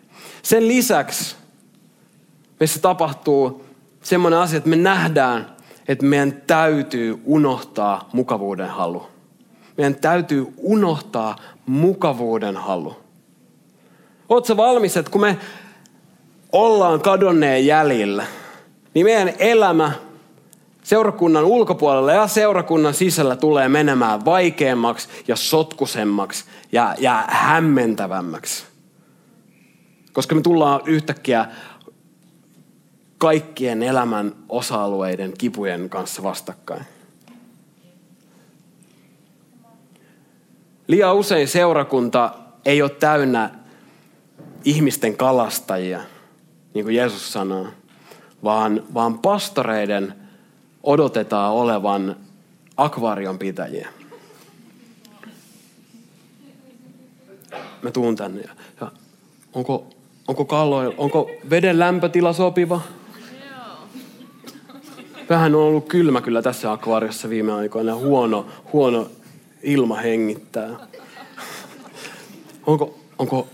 Sen 0.43 0.67
lisäksi 0.67 1.35
meissä 2.59 2.79
tapahtuu 2.79 3.65
semmoinen 4.03 4.39
asia, 4.39 4.57
että 4.57 4.69
me 4.69 4.75
nähdään, 4.75 5.55
että 5.87 6.05
meidän 6.05 6.41
täytyy 6.47 7.21
unohtaa 7.25 8.09
mukavuuden 8.13 8.69
halu. 8.69 9.07
Meidän 9.77 9.95
täytyy 9.95 10.53
unohtaa 10.57 11.35
mukavuuden 11.65 12.57
halu. 12.57 13.08
Oletko 14.29 14.57
valmis, 14.57 14.97
että 14.97 15.11
kun 15.11 15.21
me 15.21 15.37
ollaan 16.51 17.01
kadonneen 17.01 17.65
jäljillä, 17.65 18.25
niin 18.93 19.05
meidän 19.05 19.33
elämä 19.39 19.91
seurakunnan 20.83 21.45
ulkopuolella 21.45 22.11
ja 22.11 22.27
seurakunnan 22.27 22.93
sisällä 22.93 23.35
tulee 23.35 23.69
menemään 23.69 24.25
vaikeammaksi 24.25 25.09
ja 25.27 25.35
sotkusemmaksi 25.35 26.45
ja, 26.71 26.95
ja 26.99 27.25
hämmentävämmäksi. 27.27 28.63
Koska 30.13 30.35
me 30.35 30.41
tullaan 30.41 30.81
yhtäkkiä 30.85 31.45
kaikkien 33.17 33.83
elämän 33.83 34.35
osa-alueiden 34.49 35.33
kipujen 35.37 35.89
kanssa 35.89 36.23
vastakkain. 36.23 36.85
Liian 40.87 41.15
usein 41.15 41.47
seurakunta 41.47 42.31
ei 42.65 42.81
ole 42.81 42.89
täynnä 42.89 43.58
ihmisten 44.65 45.17
kalastajia, 45.17 45.99
niin 46.73 46.85
kuin 46.85 46.95
Jeesus 46.95 47.33
sanoo, 47.33 47.67
vaan, 48.43 48.83
vaan 48.93 49.19
pastoreiden 49.19 50.13
odotetaan 50.83 51.53
olevan 51.53 52.15
akvaarion 52.77 53.39
pitäjiä. 53.39 53.89
Mä 57.81 57.91
tuun 57.91 58.15
tänne 58.15 58.41
ja, 58.81 58.91
onko, 59.53 59.87
onko 60.27 60.45
kalloilla, 60.45 60.95
onko 60.97 61.31
veden 61.49 61.79
lämpötila 61.79 62.33
sopiva? 62.33 62.81
Vähän 65.29 65.55
on 65.55 65.61
ollut 65.61 65.87
kylmä 65.87 66.21
kyllä 66.21 66.41
tässä 66.41 66.71
akvaariossa 66.71 67.29
viime 67.29 67.53
aikoina. 67.53 67.95
Huono, 67.95 68.45
huono 68.73 69.07
ilma 69.63 69.95
hengittää. 69.95 70.69
Onko, 72.65 72.99
onko, 73.17 73.47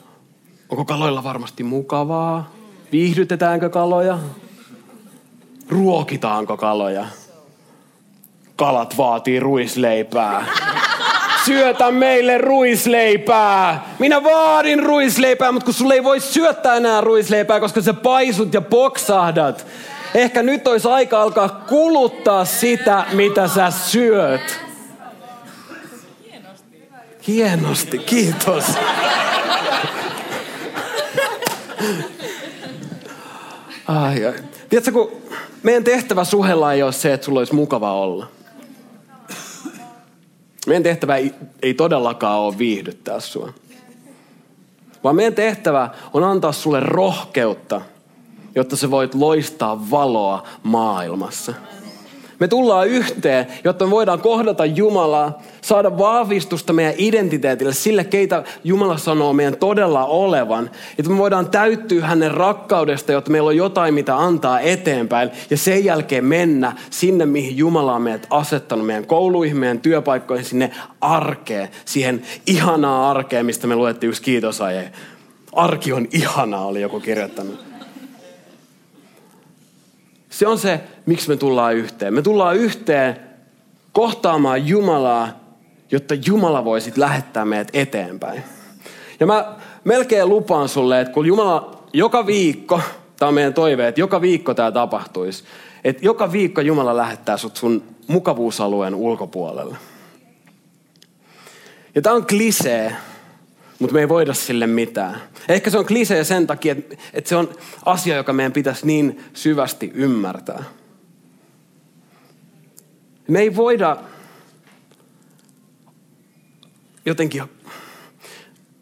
onko 0.70 0.86
kaloilla 0.86 1.24
varmasti 1.24 1.64
mukavaa? 1.64 2.52
Viihdytetäänkö 2.92 3.70
kaloja? 3.70 4.20
Ruokitaanko 5.70 6.58
kaloja? 6.58 7.06
Kalat 8.56 8.98
vaatii 8.98 9.40
ruisleipää. 9.40 10.46
Syötä 11.46 11.92
meille 11.92 12.38
ruisleipää. 12.38 13.86
Minä 14.00 14.24
vaadin 14.24 14.84
ruisleipää, 14.84 15.52
mutta 15.52 15.66
kun 15.66 15.74
sulle 15.74 15.94
ei 15.94 16.04
voi 16.04 16.20
syöttää 16.20 16.76
enää 16.76 17.02
ruisleipää, 17.02 17.60
koska 17.60 17.82
sä 17.82 17.94
paisut 17.94 18.54
ja 18.54 18.62
poksahdat. 18.62 19.68
Ehkä 20.16 20.44
nyt 20.44 20.68
olisi 20.68 20.88
aika 20.88 21.22
alkaa 21.22 21.50
kuluttaa 21.50 22.46
sitä, 22.46 23.06
mitä 23.12 23.48
sä 23.48 23.72
syöt. 23.72 24.60
Hienosti, 27.28 27.98
kiitos. 27.98 28.66
Ai, 33.88 34.26
ai. 34.26 34.34
Tiedätkö, 34.70 34.92
kun 34.92 35.12
meidän 35.64 35.84
tehtävä 35.84 36.24
suhella 36.24 36.74
ei 36.74 36.84
ole 36.84 36.92
se, 36.92 37.14
että 37.14 37.26
sulla 37.26 37.40
olisi 37.40 37.56
mukava 37.56 37.94
olla. 37.94 38.28
Meidän 40.68 40.84
tehtävä 40.84 41.16
ei, 41.16 41.34
ei 41.62 41.74
todellakaan 41.74 42.40
ole 42.40 42.58
viihdyttää 42.58 43.20
sua. 43.20 43.54
Vaan 45.04 45.16
meidän 45.16 45.34
tehtävä 45.34 45.90
on 46.14 46.24
antaa 46.24 46.52
sulle 46.52 46.80
rohkeutta, 46.80 47.82
jotta 48.56 48.76
sä 48.76 48.92
voit 48.92 49.16
loistaa 49.16 49.90
valoa 49.92 50.48
maailmassa. 50.64 51.54
Me 52.40 52.48
tullaan 52.48 52.88
yhteen, 52.88 53.48
jotta 53.64 53.86
me 53.86 53.92
voidaan 53.92 54.22
kohdata 54.22 54.66
Jumalaa, 54.66 55.42
saada 55.62 55.98
vahvistusta 55.98 56.74
meidän 56.74 56.94
identiteetille, 56.98 57.74
sille 57.74 58.04
keitä 58.04 58.44
Jumala 58.64 58.98
sanoo 58.98 59.34
meidän 59.34 59.58
todella 59.58 60.06
olevan. 60.06 60.72
Että 61.00 61.12
me 61.12 61.18
voidaan 61.18 61.50
täyttyä 61.50 62.06
hänen 62.06 62.32
rakkaudesta, 62.32 63.12
jotta 63.12 63.32
meillä 63.32 63.48
on 63.48 63.58
jotain, 63.58 63.94
mitä 63.94 64.18
antaa 64.18 64.60
eteenpäin. 64.60 65.32
Ja 65.50 65.58
sen 65.58 65.86
jälkeen 65.86 66.26
mennä 66.26 66.74
sinne, 66.90 67.26
mihin 67.26 67.58
Jumala 67.58 67.96
on 67.96 68.02
meidät 68.02 68.28
asettanut, 68.30 68.86
meidän 68.86 69.06
kouluihin, 69.06 69.58
meidän 69.58 69.80
työpaikkoihin, 69.80 70.46
sinne 70.46 70.72
arkeen. 71.02 71.70
Siihen 71.86 72.22
ihanaa 72.48 73.12
arkeen, 73.12 73.46
mistä 73.46 73.68
me 73.68 73.76
luettiin 73.76 74.10
yksi 74.10 74.22
kiitosaje. 74.22 74.92
Arki 75.54 75.94
on 75.94 76.08
ihanaa, 76.12 76.66
oli 76.66 76.82
joku 76.82 77.00
kirjoittanut. 77.00 77.66
Se 80.30 80.48
on 80.48 80.60
se, 80.60 80.82
miksi 81.06 81.30
me 81.30 81.38
tullaan 81.38 81.76
yhteen. 81.76 82.14
Me 82.14 82.22
tullaan 82.22 82.56
yhteen 82.56 83.20
kohtaamaan 83.92 84.68
Jumalaa, 84.68 85.30
jotta 85.92 86.16
Jumala 86.26 86.66
voi 86.66 86.82
sitten 86.82 87.02
lähettää 87.02 87.46
meidät 87.46 87.70
eteenpäin. 87.74 88.44
Ja 89.20 89.26
mä 89.26 89.56
melkein 89.84 90.30
lupaan 90.30 90.70
sulle, 90.70 91.02
että 91.02 91.14
kun 91.14 91.26
Jumala 91.26 91.84
joka 91.94 92.26
viikko, 92.26 92.82
tämä 93.20 93.28
on 93.28 93.34
meidän 93.34 93.54
toive, 93.54 93.88
että 93.88 94.02
joka 94.02 94.22
viikko 94.22 94.54
tämä 94.54 94.72
tapahtuisi, 94.72 95.44
että 95.84 96.06
joka 96.06 96.32
viikko 96.32 96.62
Jumala 96.62 96.98
lähettää 96.98 97.38
sut 97.38 97.58
sun 97.58 97.84
mukavuusalueen 98.08 98.96
ulkopuolelle. 98.96 99.76
Ja 101.96 102.02
tämä 102.02 102.16
on 102.16 102.28
klisee, 102.28 102.96
mutta 103.80 103.94
me 103.94 104.00
ei 104.00 104.10
voida 104.10 104.34
sille 104.34 104.68
mitään. 104.68 105.22
Ehkä 105.50 105.70
se 105.70 105.78
on 105.78 105.86
klisee 105.86 106.24
sen 106.24 106.48
takia, 106.48 106.76
että, 107.14 107.30
se 107.30 107.36
on 107.36 107.50
asia, 107.86 108.16
joka 108.16 108.34
meidän 108.34 108.52
pitäisi 108.52 108.86
niin 108.86 109.24
syvästi 109.34 109.92
ymmärtää. 109.94 110.64
Me 113.28 113.40
ei 113.40 113.56
voida 113.56 113.98
jotenkin 117.06 117.44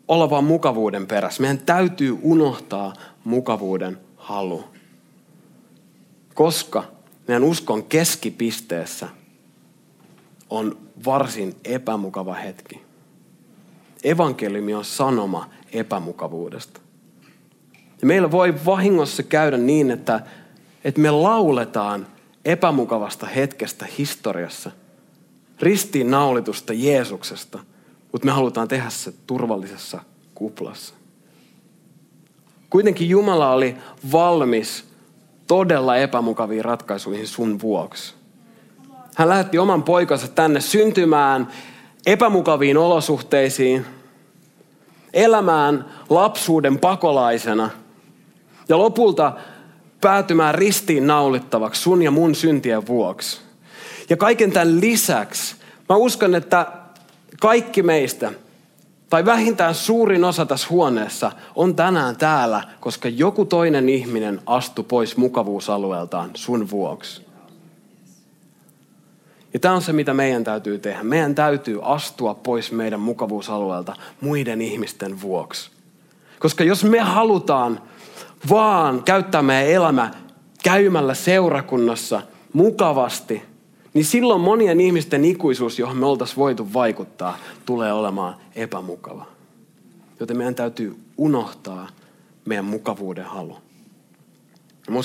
olla 0.07 0.29
vaan 0.29 0.43
mukavuuden 0.43 1.07
perässä. 1.07 1.41
Meidän 1.41 1.65
täytyy 1.65 2.17
unohtaa 2.21 2.93
mukavuuden 3.23 3.97
halu. 4.17 4.63
Koska 6.33 6.83
meidän 7.27 7.43
uskon 7.43 7.83
keskipisteessä 7.83 9.09
on 10.49 10.77
varsin 11.05 11.55
epämukava 11.63 12.33
hetki. 12.33 12.81
Evankeliumi 14.03 14.73
on 14.73 14.85
sanoma 14.85 15.49
epämukavuudesta. 15.73 16.81
Ja 18.01 18.07
meillä 18.07 18.31
voi 18.31 18.65
vahingossa 18.65 19.23
käydä 19.23 19.57
niin, 19.57 19.91
että, 19.91 20.21
että 20.83 21.01
me 21.01 21.11
lauletaan 21.11 22.07
epämukavasta 22.45 23.25
hetkestä 23.25 23.85
historiassa, 23.97 24.71
ristiin 25.59 26.11
naulitusta 26.11 26.73
Jeesuksesta, 26.73 27.59
mutta 28.11 28.25
me 28.25 28.31
halutaan 28.31 28.67
tehdä 28.67 28.89
se 28.89 29.13
turvallisessa 29.27 29.99
kuplassa. 30.35 30.93
Kuitenkin 32.69 33.09
Jumala 33.09 33.51
oli 33.51 33.75
valmis 34.11 34.85
todella 35.47 35.97
epämukaviin 35.97 36.65
ratkaisuihin 36.65 37.27
sun 37.27 37.61
vuoksi. 37.61 38.13
Hän 39.15 39.29
lähetti 39.29 39.57
oman 39.57 39.83
poikansa 39.83 40.27
tänne 40.27 40.61
syntymään 40.61 41.47
epämukaviin 42.05 42.77
olosuhteisiin, 42.77 43.85
elämään 45.13 45.85
lapsuuden 46.09 46.79
pakolaisena 46.79 47.69
ja 48.69 48.77
lopulta 48.77 49.33
päätymään 50.03 50.55
ristiin 50.55 51.07
naulittavaksi 51.07 51.81
sun 51.81 52.01
ja 52.01 52.11
mun 52.11 52.35
syntien 52.35 52.87
vuoksi. 52.87 53.41
Ja 54.09 54.17
kaiken 54.17 54.51
tämän 54.51 54.81
lisäksi 54.81 55.55
Mä 55.89 55.95
uskon, 55.95 56.35
että 56.35 56.67
kaikki 57.39 57.83
meistä, 57.83 58.31
tai 59.09 59.25
vähintään 59.25 59.75
suurin 59.75 60.23
osa 60.23 60.45
tässä 60.45 60.67
huoneessa, 60.69 61.31
on 61.55 61.75
tänään 61.75 62.15
täällä, 62.15 62.63
koska 62.79 63.09
joku 63.09 63.45
toinen 63.45 63.89
ihminen 63.89 64.41
astui 64.45 64.85
pois 64.87 65.17
mukavuusalueeltaan 65.17 66.31
sun 66.33 66.69
vuoksi. 66.69 67.25
Ja 69.53 69.59
tämä 69.59 69.73
on 69.73 69.81
se, 69.81 69.93
mitä 69.93 70.13
meidän 70.13 70.43
täytyy 70.43 70.79
tehdä. 70.79 71.03
Meidän 71.03 71.35
täytyy 71.35 71.79
astua 71.81 72.33
pois 72.33 72.71
meidän 72.71 72.99
mukavuusalueelta 72.99 73.95
muiden 74.21 74.61
ihmisten 74.61 75.21
vuoksi. 75.21 75.71
Koska 76.39 76.63
jos 76.63 76.83
me 76.83 76.99
halutaan 76.99 77.81
vaan 78.49 79.03
käyttää 79.03 79.41
meidän 79.41 79.71
elämä 79.71 80.11
käymällä 80.63 81.13
seurakunnassa 81.13 82.21
mukavasti, 82.53 83.43
niin 83.93 84.05
silloin 84.05 84.41
monien 84.41 84.81
ihmisten 84.81 85.25
ikuisuus, 85.25 85.79
johon 85.79 85.97
me 85.97 86.05
oltaisiin 86.05 86.37
voitu 86.37 86.73
vaikuttaa, 86.73 87.37
tulee 87.65 87.93
olemaan 87.93 88.35
epämukava. 88.55 89.25
Joten 90.19 90.37
meidän 90.37 90.55
täytyy 90.55 90.95
unohtaa 91.17 91.87
meidän 92.45 92.65
mukavuuden 92.65 93.25
halu. 93.25 93.57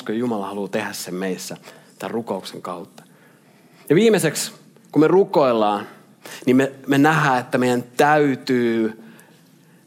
Ja 0.08 0.14
Jumala 0.14 0.46
haluaa 0.46 0.68
tehdä 0.68 0.92
sen 0.92 1.14
meissä 1.14 1.56
tämän 1.98 2.10
rukouksen 2.10 2.62
kautta. 2.62 3.02
Ja 3.88 3.96
viimeiseksi, 3.96 4.52
kun 4.92 5.00
me 5.00 5.08
rukoillaan, 5.08 5.86
niin 6.46 6.56
me, 6.56 6.72
me 6.86 6.98
nähdään, 6.98 7.40
että 7.40 7.58
meidän 7.58 7.84
täytyy 7.96 9.02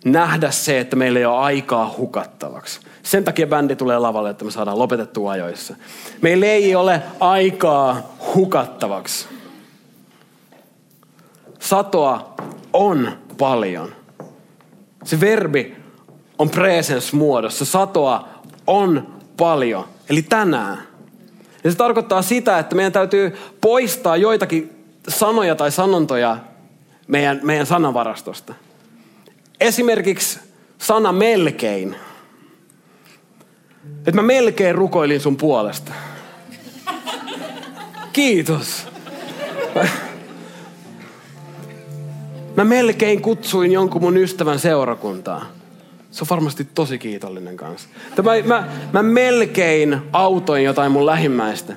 nähdä 0.05 0.51
se, 0.51 0.79
että 0.79 0.95
meillä 0.95 1.19
ei 1.19 1.25
ole 1.25 1.37
aikaa 1.37 1.93
hukattavaksi. 1.97 2.79
Sen 3.03 3.23
takia 3.23 3.47
bändi 3.47 3.75
tulee 3.75 3.99
lavalle, 3.99 4.29
että 4.29 4.45
me 4.45 4.51
saadaan 4.51 4.79
lopetettua 4.79 5.31
ajoissa. 5.31 5.75
Meillä 6.21 6.45
ei 6.45 6.75
ole 6.75 7.01
aikaa 7.19 8.15
hukattavaksi. 8.35 9.27
Satoa 11.59 12.33
on 12.73 13.11
paljon. 13.37 13.89
Se 15.03 15.19
verbi 15.19 15.75
on 16.39 16.49
presence 16.49 17.15
muodossa. 17.15 17.65
Satoa 17.65 18.29
on 18.67 19.07
paljon. 19.37 19.85
Eli 20.09 20.21
tänään. 20.21 20.77
Ja 21.63 21.71
se 21.71 21.77
tarkoittaa 21.77 22.21
sitä, 22.21 22.59
että 22.59 22.75
meidän 22.75 22.91
täytyy 22.91 23.37
poistaa 23.61 24.17
joitakin 24.17 24.85
sanoja 25.07 25.55
tai 25.55 25.71
sanontoja 25.71 26.37
meidän, 27.07 27.39
meidän 27.43 27.65
sanavarastosta. 27.65 28.53
Esimerkiksi 29.61 30.39
sana 30.77 31.11
melkein. 31.11 31.95
Että 33.97 34.11
mä 34.11 34.21
melkein 34.21 34.75
rukoilin 34.75 35.21
sun 35.21 35.37
puolesta. 35.37 35.91
Kiitos. 38.13 38.87
Mä 42.57 42.63
melkein 42.63 43.21
kutsuin 43.21 43.71
jonkun 43.71 44.01
mun 44.01 44.17
ystävän 44.17 44.59
seurakuntaa. 44.59 45.45
Se 46.11 46.23
on 46.23 46.27
varmasti 46.29 46.67
tosi 46.75 46.97
kiitollinen 46.97 47.57
kanssa. 47.57 47.89
Mä, 48.23 48.31
mä, 48.45 48.67
mä 48.93 49.03
melkein 49.03 50.01
autoin 50.13 50.63
jotain 50.63 50.91
mun 50.91 51.05
lähimmäistä. 51.05 51.73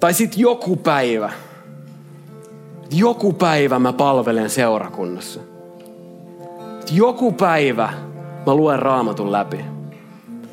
Tai 0.00 0.14
sit 0.14 0.36
joku 0.36 0.76
päivä. 0.76 1.32
Joku 2.96 3.32
päivä 3.32 3.78
mä 3.78 3.92
palvelen 3.92 4.50
seurakunnassa. 4.50 5.40
Joku 6.92 7.32
päivä 7.32 7.92
mä 8.46 8.54
luen 8.54 8.78
raamatun 8.78 9.32
läpi. 9.32 9.64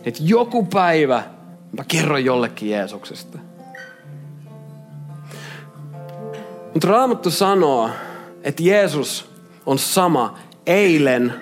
Että 0.06 0.20
joku 0.24 0.66
päivä 0.66 1.24
mä 1.78 1.84
kerron 1.88 2.26
jollekin 2.26 2.70
Jeesuksesta. 2.70 3.38
Mutta 6.74 6.88
Raamattu 6.88 7.32
sanoo, 7.32 7.90
että 8.44 8.64
Jeesus 8.64 9.30
on 9.66 9.80
sama 9.80 10.38
eilen 10.66 11.34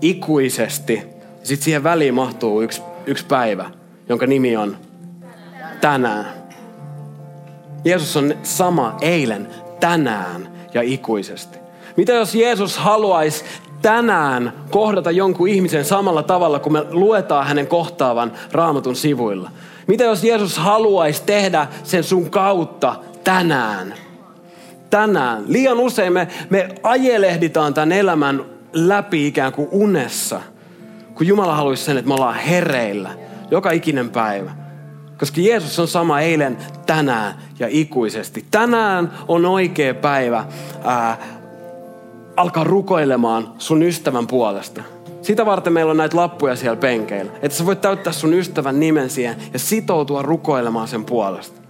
ikuisesti. 0.00 1.02
Sitten 1.42 1.64
siihen 1.64 1.84
väliin 1.84 2.14
mahtuu 2.14 2.62
yksi, 2.62 2.82
yksi 3.06 3.26
päivä, 3.26 3.70
jonka 4.08 4.26
nimi 4.26 4.56
on 4.56 4.76
tänään. 5.80 6.26
Jeesus 7.84 8.16
on 8.16 8.34
sama 8.42 8.96
eilen, 9.00 9.48
tänään 9.82 10.48
ja 10.74 10.82
ikuisesti. 10.82 11.58
Mitä 11.96 12.12
jos 12.12 12.34
Jeesus 12.34 12.78
haluaisi 12.78 13.44
tänään 13.82 14.52
kohdata 14.70 15.10
jonkun 15.10 15.48
ihmisen 15.48 15.84
samalla 15.84 16.22
tavalla, 16.22 16.58
kun 16.58 16.72
me 16.72 16.84
luetaan 16.90 17.46
hänen 17.46 17.66
kohtaavan 17.66 18.32
raamatun 18.52 18.96
sivuilla? 18.96 19.50
Mitä 19.86 20.04
jos 20.04 20.24
Jeesus 20.24 20.58
haluaisi 20.58 21.22
tehdä 21.26 21.66
sen 21.84 22.04
sun 22.04 22.30
kautta 22.30 22.94
tänään? 23.24 23.94
Tänään. 24.90 25.44
Liian 25.46 25.80
usein 25.80 26.12
me, 26.12 26.28
me 26.50 26.68
ajelehditaan 26.82 27.74
tämän 27.74 27.92
elämän 27.92 28.44
läpi 28.72 29.26
ikään 29.26 29.52
kuin 29.52 29.68
unessa, 29.70 30.40
kun 31.14 31.26
Jumala 31.26 31.56
haluaisi 31.56 31.84
sen, 31.84 31.96
että 31.96 32.08
me 32.08 32.14
ollaan 32.14 32.34
hereillä 32.34 33.10
joka 33.50 33.70
ikinen 33.70 34.10
päivä. 34.10 34.61
Koska 35.22 35.40
Jeesus 35.40 35.78
on 35.78 35.88
sama 35.88 36.20
eilen, 36.20 36.58
tänään 36.86 37.34
ja 37.58 37.66
ikuisesti. 37.70 38.44
Tänään 38.50 39.12
on 39.28 39.46
oikea 39.46 39.94
päivä 39.94 40.44
ää, 40.84 41.18
alkaa 42.36 42.64
rukoilemaan 42.64 43.52
sun 43.58 43.82
ystävän 43.82 44.26
puolesta. 44.26 44.82
Sitä 45.22 45.46
varten 45.46 45.72
meillä 45.72 45.90
on 45.90 45.96
näitä 45.96 46.16
lappuja 46.16 46.56
siellä 46.56 46.76
penkeillä. 46.76 47.32
Että 47.42 47.58
sä 47.58 47.66
voit 47.66 47.80
täyttää 47.80 48.12
sun 48.12 48.34
ystävän 48.34 48.80
nimen 48.80 49.10
siihen 49.10 49.36
ja 49.52 49.58
sitoutua 49.58 50.22
rukoilemaan 50.22 50.88
sen 50.88 51.04
puolesta. 51.04 51.60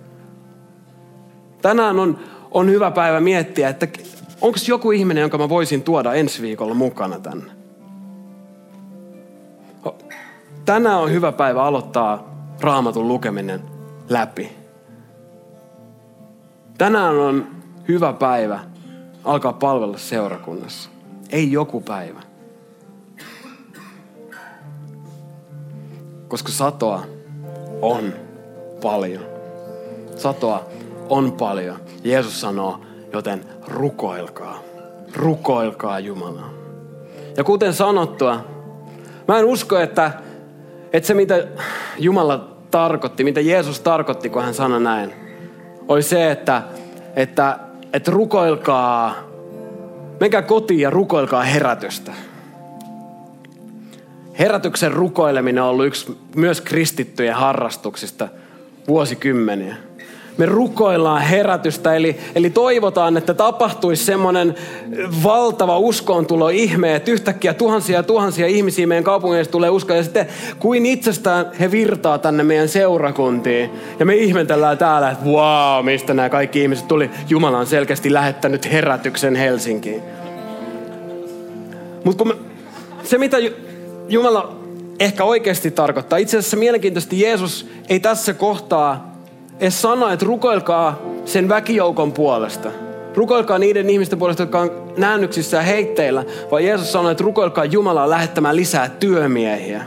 Tänään 1.62 1.99
on, 1.99 2.19
on 2.51 2.71
hyvä 2.71 2.91
päivä 2.91 3.21
miettiä, 3.21 3.69
että 3.69 3.88
onko 4.41 4.59
joku 4.69 4.91
ihminen, 4.91 5.21
jonka 5.21 5.38
mä 5.38 5.49
voisin 5.49 5.83
tuoda 5.83 6.15
ensi 6.15 6.43
viikolla 6.43 6.75
mukana 6.75 7.19
tänne. 7.19 7.53
Tänään 10.65 10.99
on 10.99 11.12
hyvä 11.12 11.33
päivä 11.33 11.62
aloittaa 11.62 12.32
raamatun 12.62 13.09
lukeminen 13.09 13.62
läpi. 14.09 14.53
Tänään 16.79 17.18
on 17.18 17.46
hyvä 17.88 18.12
päivä 18.12 18.61
alkaa 19.25 19.53
palvella 19.53 19.98
seurakunnassa. 19.98 20.90
Ei 21.31 21.53
joku 21.53 21.81
päivä. 21.81 22.20
Koska 26.29 26.53
satoa 26.53 27.03
on 27.83 28.12
paljon. 28.83 29.25
Satoa 30.16 30.64
on 31.09 31.33
paljon. 31.33 31.77
Jeesus 32.05 32.40
sanoo, 32.40 32.81
joten 33.12 33.44
rukoilkaa. 33.66 34.59
Rukoilkaa 35.16 36.01
Jumalaa. 36.01 36.51
Ja 37.37 37.44
kuten 37.44 37.75
sanottua, 37.75 38.44
mä 39.29 39.38
en 39.38 39.44
usko, 39.44 39.79
että, 39.79 40.12
että 40.92 41.07
se 41.07 41.14
mitä 41.14 41.46
Jumala 41.98 42.52
tarkoitti, 42.73 43.25
mitä 43.25 43.41
Jeesus 43.41 43.81
tarkoitti, 43.81 44.31
kun 44.31 44.43
hän 44.43 44.55
sanoi 44.55 44.81
näin, 44.81 45.13
oli 45.89 46.03
se, 46.03 46.31
että, 46.31 46.63
että, 47.17 47.59
että 47.93 48.11
rukoilkaa, 48.11 49.15
menkää 50.21 50.43
kotiin 50.43 50.81
ja 50.81 50.91
rukoilkaa 50.91 51.43
herätystä. 51.43 52.13
Herätyksen 54.39 54.93
rukoileminen 54.93 55.63
on 55.63 55.69
ollut 55.69 55.87
yksi 55.87 56.19
myös 56.37 56.61
kristittyjen 56.61 57.35
harrastuksista 57.35 58.29
vuosikymmeniä 58.89 59.77
me 60.38 60.47
rukoillaan 60.47 61.23
herätystä, 61.23 61.95
eli, 61.95 62.16
eli 62.35 62.51
toivotaan, 62.51 63.16
että 63.16 63.35
tapahtuisi 63.35 64.05
semmoinen 64.05 64.55
valtava 65.23 65.79
uskontulo 65.79 66.49
ihme, 66.49 66.95
että 66.95 67.11
yhtäkkiä 67.11 67.55
tuhansia 67.55 67.97
ja 67.97 68.03
tuhansia 68.03 68.47
ihmisiä 68.47 68.87
meidän 68.87 69.05
kaupungeissa 69.05 69.53
tulee 69.53 69.70
uskoa, 69.70 69.97
ja 69.97 70.03
sitten 70.03 70.26
kuin 70.59 70.87
itsestään 70.87 71.47
he 71.61 71.70
virtaa 71.70 72.18
tänne 72.18 72.43
meidän 72.43 72.68
seurakuntiin. 72.68 73.70
Ja 73.99 74.07
me 74.07 74.16
ihmetellään 74.16 74.78
täällä, 74.78 75.11
että 75.11 75.24
wow, 75.24 75.85
mistä 75.85 76.14
nämä 76.14 76.28
kaikki 76.28 76.62
ihmiset 76.62 76.89
tuli. 76.89 77.11
Jumala 77.28 77.59
on 77.59 77.66
selkeästi 77.66 78.12
lähettänyt 78.12 78.72
herätyksen 78.72 79.37
Helsinkiin. 79.37 80.03
Mutta 82.05 82.24
se, 83.05 83.18
mitä 83.18 83.37
Jumala 84.09 84.57
ehkä 85.01 85.24
oikeasti 85.24 85.70
tarkoittaa, 85.70 86.18
itse 86.18 86.39
asiassa 86.39 86.57
mielenkiintoisesti 86.57 87.20
Jeesus 87.20 87.66
ei 87.89 88.01
tässä 88.01 88.35
kohtaa 88.35 89.12
edes 89.63 89.83
sano, 89.83 90.09
että 90.09 90.27
rukoilkaa 90.27 90.99
sen 91.25 91.49
väkijoukon 91.49 92.13
puolesta. 92.13 92.71
Rukoilkaa 93.15 93.59
niiden 93.59 93.91
ihmisten 93.91 94.19
puolesta, 94.19 94.43
jotka 94.43 94.61
on 94.61 94.71
näännyksissä 94.97 95.57
ja 95.57 95.63
heitteillä. 95.63 96.25
Vaan 96.51 96.65
Jeesus 96.65 96.93
sanoi, 96.93 97.13
että 97.13 97.25
rukoilkaa 97.25 97.65
Jumalaa 97.65 98.11
lähettämään 98.11 98.57
lisää 98.57 98.89
työmiehiä. 98.89 99.85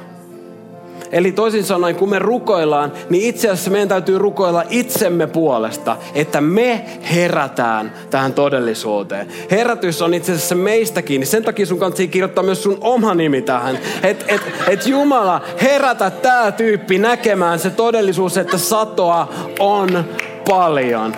Eli 1.15 1.31
toisin 1.31 1.63
sanoen, 1.63 1.95
kun 1.95 2.09
me 2.09 2.19
rukoillaan, 2.19 2.93
niin 3.09 3.23
itse 3.23 3.49
asiassa 3.49 3.71
meidän 3.71 3.87
täytyy 3.87 4.17
rukoilla 4.17 4.63
itsemme 4.69 5.27
puolesta, 5.27 5.97
että 6.15 6.41
me 6.41 6.85
herätään 7.15 7.93
tähän 8.09 8.33
todellisuuteen. 8.33 9.27
Herätys 9.51 10.01
on 10.01 10.13
itse 10.13 10.31
asiassa 10.31 10.55
meistäkin. 10.55 11.25
Sen 11.25 11.43
takia 11.43 11.65
sun 11.65 11.79
kanssa 11.79 12.07
kirjoittaa 12.07 12.43
myös 12.43 12.63
sun 12.63 12.77
oma 12.81 13.13
nimi 13.13 13.41
tähän. 13.41 13.79
Että 14.03 14.25
et, 14.27 14.41
et 14.67 14.87
Jumala, 14.87 15.41
herätä 15.61 16.09
tämä 16.09 16.51
tyyppi 16.51 16.97
näkemään 16.97 17.59
se 17.59 17.69
todellisuus, 17.69 18.37
että 18.37 18.57
satoa 18.57 19.33
on 19.59 20.05
paljon. 20.49 21.15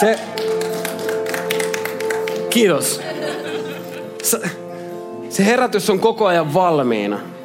Se... 0.00 0.18
Kiitos. 2.50 3.00
Se 5.28 5.46
herätys 5.46 5.90
on 5.90 6.00
koko 6.00 6.26
ajan 6.26 6.54
valmiina. 6.54 7.37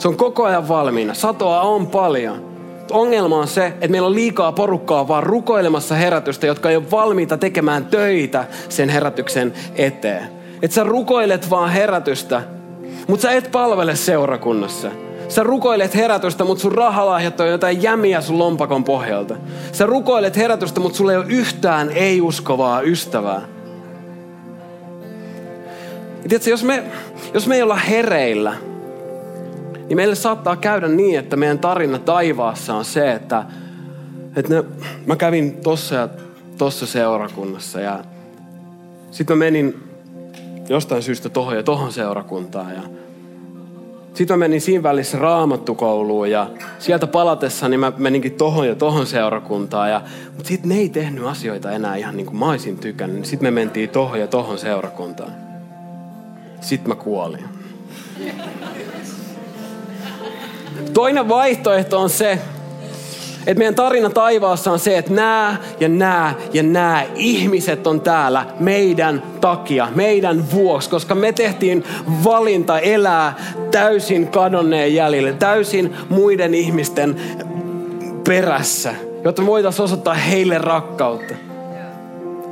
Se 0.00 0.08
on 0.08 0.16
koko 0.16 0.44
ajan 0.44 0.68
valmiina. 0.68 1.14
Satoa 1.14 1.60
on 1.60 1.86
paljon. 1.86 2.50
Ongelma 2.90 3.38
on 3.38 3.48
se, 3.48 3.66
että 3.66 3.88
meillä 3.88 4.06
on 4.06 4.14
liikaa 4.14 4.52
porukkaa 4.52 5.08
vaan 5.08 5.22
rukoilemassa 5.22 5.94
herätystä, 5.94 6.46
jotka 6.46 6.70
ei 6.70 6.76
ole 6.76 6.90
valmiita 6.90 7.36
tekemään 7.36 7.84
töitä 7.84 8.44
sen 8.68 8.88
herätyksen 8.88 9.52
eteen. 9.74 10.28
Että 10.62 10.74
sä 10.74 10.84
rukoilet 10.84 11.50
vaan 11.50 11.70
herätystä, 11.70 12.42
mutta 13.08 13.22
sä 13.22 13.30
et 13.30 13.50
palvele 13.52 13.96
seurakunnassa. 13.96 14.90
Sä 15.28 15.42
rukoilet 15.42 15.94
herätystä, 15.94 16.44
mutta 16.44 16.62
sun 16.62 16.72
rahalahjat 16.72 17.40
on 17.40 17.48
jotain 17.48 17.82
jämiä 17.82 18.20
sun 18.20 18.38
lompakon 18.38 18.84
pohjalta. 18.84 19.36
Sä 19.72 19.86
rukoilet 19.86 20.36
herätystä, 20.36 20.80
mutta 20.80 20.96
sulla 20.96 21.12
ei 21.12 21.18
ole 21.18 21.26
yhtään 21.28 21.90
ei-uskovaa 21.90 22.80
ystävää. 22.80 23.42
Tiedätkö, 26.28 26.50
jos 26.50 26.64
me, 26.64 26.82
jos 27.34 27.46
me 27.46 27.56
ei 27.56 27.62
olla 27.62 27.76
hereillä, 27.76 28.69
niin 29.90 29.96
meille 29.96 30.14
saattaa 30.14 30.56
käydä 30.56 30.88
niin, 30.88 31.18
että 31.18 31.36
meidän 31.36 31.58
tarina 31.58 31.98
taivaassa 31.98 32.74
on 32.74 32.84
se, 32.84 33.12
että, 33.12 33.44
että 34.36 34.54
ne, 34.54 34.64
mä 35.06 35.16
kävin 35.16 35.56
tossa 35.56 35.94
ja 35.94 36.08
tossa 36.58 36.86
seurakunnassa 36.86 37.80
ja 37.80 38.04
sitten 39.10 39.38
mä 39.38 39.44
menin 39.44 39.82
jostain 40.68 41.02
syystä 41.02 41.28
tohon 41.28 41.56
ja 41.56 41.62
tohon 41.62 41.92
seurakuntaan 41.92 42.74
ja 42.74 42.82
sitten 44.14 44.38
mä 44.38 44.44
menin 44.44 44.60
siinä 44.60 44.82
välissä 44.82 45.18
raamattukouluun 45.18 46.30
ja 46.30 46.50
sieltä 46.78 47.06
palatessa 47.06 47.68
niin 47.68 47.80
mä 47.80 47.92
meninkin 47.96 48.32
tohon 48.32 48.68
ja 48.68 48.74
tohon 48.74 49.06
seurakuntaan. 49.06 49.90
Ja, 49.90 50.02
mutta 50.36 50.48
sitten 50.48 50.68
ne 50.68 50.76
ei 50.76 50.88
tehnyt 50.88 51.24
asioita 51.24 51.70
enää 51.70 51.96
ihan 51.96 52.16
niin 52.16 52.26
kuin 52.26 52.38
mä 52.38 52.50
olisin 52.50 52.78
tykännyt. 52.78 53.24
Sitten 53.24 53.46
me 53.46 53.50
mentiin 53.50 53.90
tohon 53.90 54.20
ja 54.20 54.26
tohon 54.26 54.58
seurakuntaan. 54.58 55.32
Sitten 56.60 56.88
mä 56.88 56.94
kuolin. 56.94 57.44
Toinen 60.94 61.28
vaihtoehto 61.28 62.00
on 62.00 62.10
se, 62.10 62.38
että 63.46 63.58
meidän 63.58 63.74
tarina 63.74 64.10
taivaassa 64.10 64.72
on 64.72 64.78
se, 64.78 64.98
että 64.98 65.12
nämä 65.12 65.56
ja 65.80 65.88
nämä 65.88 66.34
ja 66.52 66.62
nämä 66.62 67.04
ihmiset 67.14 67.86
on 67.86 68.00
täällä 68.00 68.46
meidän 68.60 69.22
takia, 69.40 69.88
meidän 69.94 70.50
vuoksi, 70.52 70.90
koska 70.90 71.14
me 71.14 71.32
tehtiin 71.32 71.84
valinta 72.24 72.78
elää 72.78 73.34
täysin 73.70 74.28
kadonneen 74.28 74.94
jäljelle, 74.94 75.32
täysin 75.32 75.96
muiden 76.08 76.54
ihmisten 76.54 77.20
perässä, 78.28 78.94
jotta 79.24 79.46
voitaisiin 79.46 79.84
osoittaa 79.84 80.14
heille 80.14 80.58
rakkautta. 80.58 81.49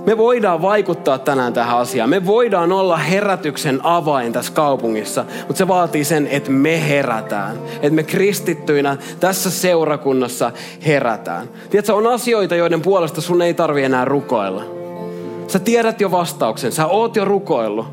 Me 0.09 0.19
voidaan 0.19 0.63
vaikuttaa 0.63 1.19
tänään 1.19 1.53
tähän 1.53 1.79
asiaan. 1.79 2.11
Me 2.11 2.27
voidaan 2.27 2.73
olla 2.73 2.97
herätyksen 2.97 3.81
avain 3.83 4.33
tässä 4.33 4.53
kaupungissa, 4.53 5.25
mutta 5.39 5.59
se 5.59 5.69
vaatii 5.69 6.05
sen, 6.05 6.27
että 6.27 6.51
me 6.51 6.89
herätään. 6.89 7.57
Että 7.75 7.91
me 7.91 8.03
kristittyinä 8.03 8.97
tässä 9.21 9.51
seurakunnassa 9.51 10.53
herätään. 10.87 11.49
Tiedätkö, 11.71 11.95
on 11.95 12.07
asioita, 12.07 12.57
joiden 12.57 12.83
puolesta 12.83 13.21
sun 13.21 13.43
ei 13.43 13.55
tarvi 13.55 13.83
enää 13.83 14.05
rukoilla. 14.05 14.65
Sä 15.49 15.59
tiedät 15.59 16.01
jo 16.01 16.11
vastauksen, 16.11 16.73
sä 16.73 16.87
oot 16.87 17.17
jo 17.17 17.25
rukoillut. 17.25 17.87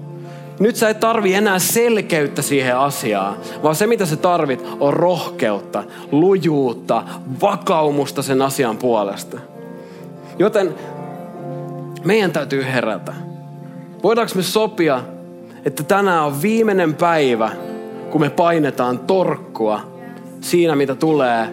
Nyt 0.59 0.76
sä 0.76 0.89
et 0.89 0.99
tarvi 0.99 1.34
enää 1.34 1.59
selkeyttä 1.59 2.41
siihen 2.41 2.78
asiaan, 2.78 3.36
vaan 3.63 3.76
se 3.76 3.88
mitä 3.88 4.05
sä 4.05 4.16
tarvit 4.16 4.66
on 4.80 4.93
rohkeutta, 4.93 5.84
lujuutta, 6.11 7.03
vakaumusta 7.41 8.22
sen 8.22 8.41
asian 8.41 8.78
puolesta. 8.78 9.38
Joten 10.39 10.76
meidän 12.06 12.32
täytyy 12.32 12.64
herätä. 12.64 13.14
Voidaanko 14.03 14.34
me 14.36 14.43
sopia, 14.43 15.03
että 15.66 15.84
tänään 15.84 16.24
on 16.24 16.41
viimeinen 16.41 16.93
päivä, 16.93 17.51
kun 18.12 18.22
me 18.22 18.30
painetaan 18.30 18.99
torkkua 18.99 19.99
siinä, 20.41 20.76
mitä 20.76 20.95
tulee 20.95 21.47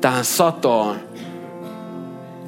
tähän 0.00 0.24
satoon 0.24 0.96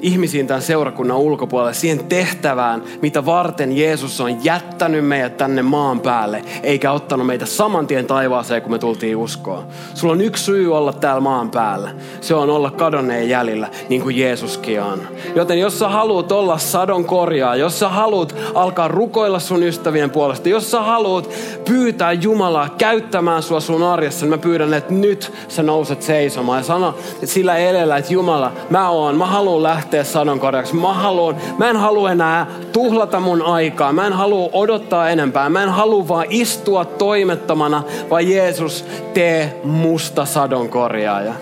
ihmisiin 0.01 0.47
tämän 0.47 0.61
seurakunnan 0.61 1.17
ulkopuolelle, 1.17 1.73
siihen 1.73 2.05
tehtävään, 2.05 2.83
mitä 3.01 3.25
varten 3.25 3.77
Jeesus 3.77 4.21
on 4.21 4.43
jättänyt 4.45 5.05
meidät 5.05 5.37
tänne 5.37 5.61
maan 5.61 5.99
päälle, 5.99 6.41
eikä 6.63 6.91
ottanut 6.91 7.27
meitä 7.27 7.45
saman 7.45 7.87
tien 7.87 8.05
taivaaseen, 8.05 8.61
kun 8.61 8.71
me 8.71 8.79
tultiin 8.79 9.17
uskoon. 9.17 9.63
Sulla 9.93 10.13
on 10.13 10.21
yksi 10.21 10.43
syy 10.43 10.77
olla 10.77 10.93
täällä 10.93 11.21
maan 11.21 11.51
päällä. 11.51 11.89
Se 12.21 12.35
on 12.35 12.49
olla 12.49 12.71
kadonneen 12.71 13.29
jäljellä, 13.29 13.67
niin 13.89 14.01
kuin 14.01 14.17
Jeesuskin 14.17 14.81
on. 14.81 15.01
Joten 15.35 15.59
jos 15.59 15.79
sä 15.79 15.89
haluat 15.89 16.31
olla 16.31 16.57
sadon 16.57 17.05
korjaa, 17.05 17.55
jos 17.55 17.79
sä 17.79 17.89
haluat 17.89 18.35
alkaa 18.55 18.87
rukoilla 18.87 19.39
sun 19.39 19.63
ystävien 19.63 20.09
puolesta, 20.09 20.49
jos 20.49 20.71
sä 20.71 20.81
haluat 20.81 21.29
pyytää 21.65 22.11
Jumalaa 22.11 22.69
käyttämään 22.77 23.43
sua 23.43 23.59
sun 23.59 23.83
arjessa, 23.83 24.25
niin 24.25 24.29
mä 24.29 24.37
pyydän, 24.37 24.73
että 24.73 24.93
nyt 24.93 25.33
sä 25.47 25.63
nouset 25.63 26.01
seisomaan 26.01 26.59
ja 26.59 26.63
sano 26.63 26.95
sillä 27.23 27.57
edellä, 27.57 27.97
että 27.97 28.13
Jumala, 28.13 28.51
mä 28.69 28.89
oon, 28.89 29.17
mä 29.17 29.25
haluan 29.25 29.63
lähteä 29.63 29.86
lähteä 29.87 30.03
sadonkorjaksi. 30.03 30.75
Mä, 30.75 30.93
haluan, 30.93 31.35
mä 31.57 31.69
en 31.69 31.77
halua 31.77 32.11
enää 32.11 32.47
tuhlata 32.73 33.19
mun 33.19 33.41
aikaa. 33.41 33.93
Mä 33.93 34.07
en 34.07 34.13
halua 34.13 34.49
odottaa 34.53 35.09
enempää. 35.09 35.49
Mä 35.49 35.63
en 35.63 35.69
halua 35.69 36.07
vaan 36.07 36.25
istua 36.29 36.85
toimettomana, 36.85 37.83
vaan 38.09 38.29
Jeesus, 38.29 38.85
tee 39.13 39.61
musta 39.63 40.25
sadonkorjaaja. 40.25 41.33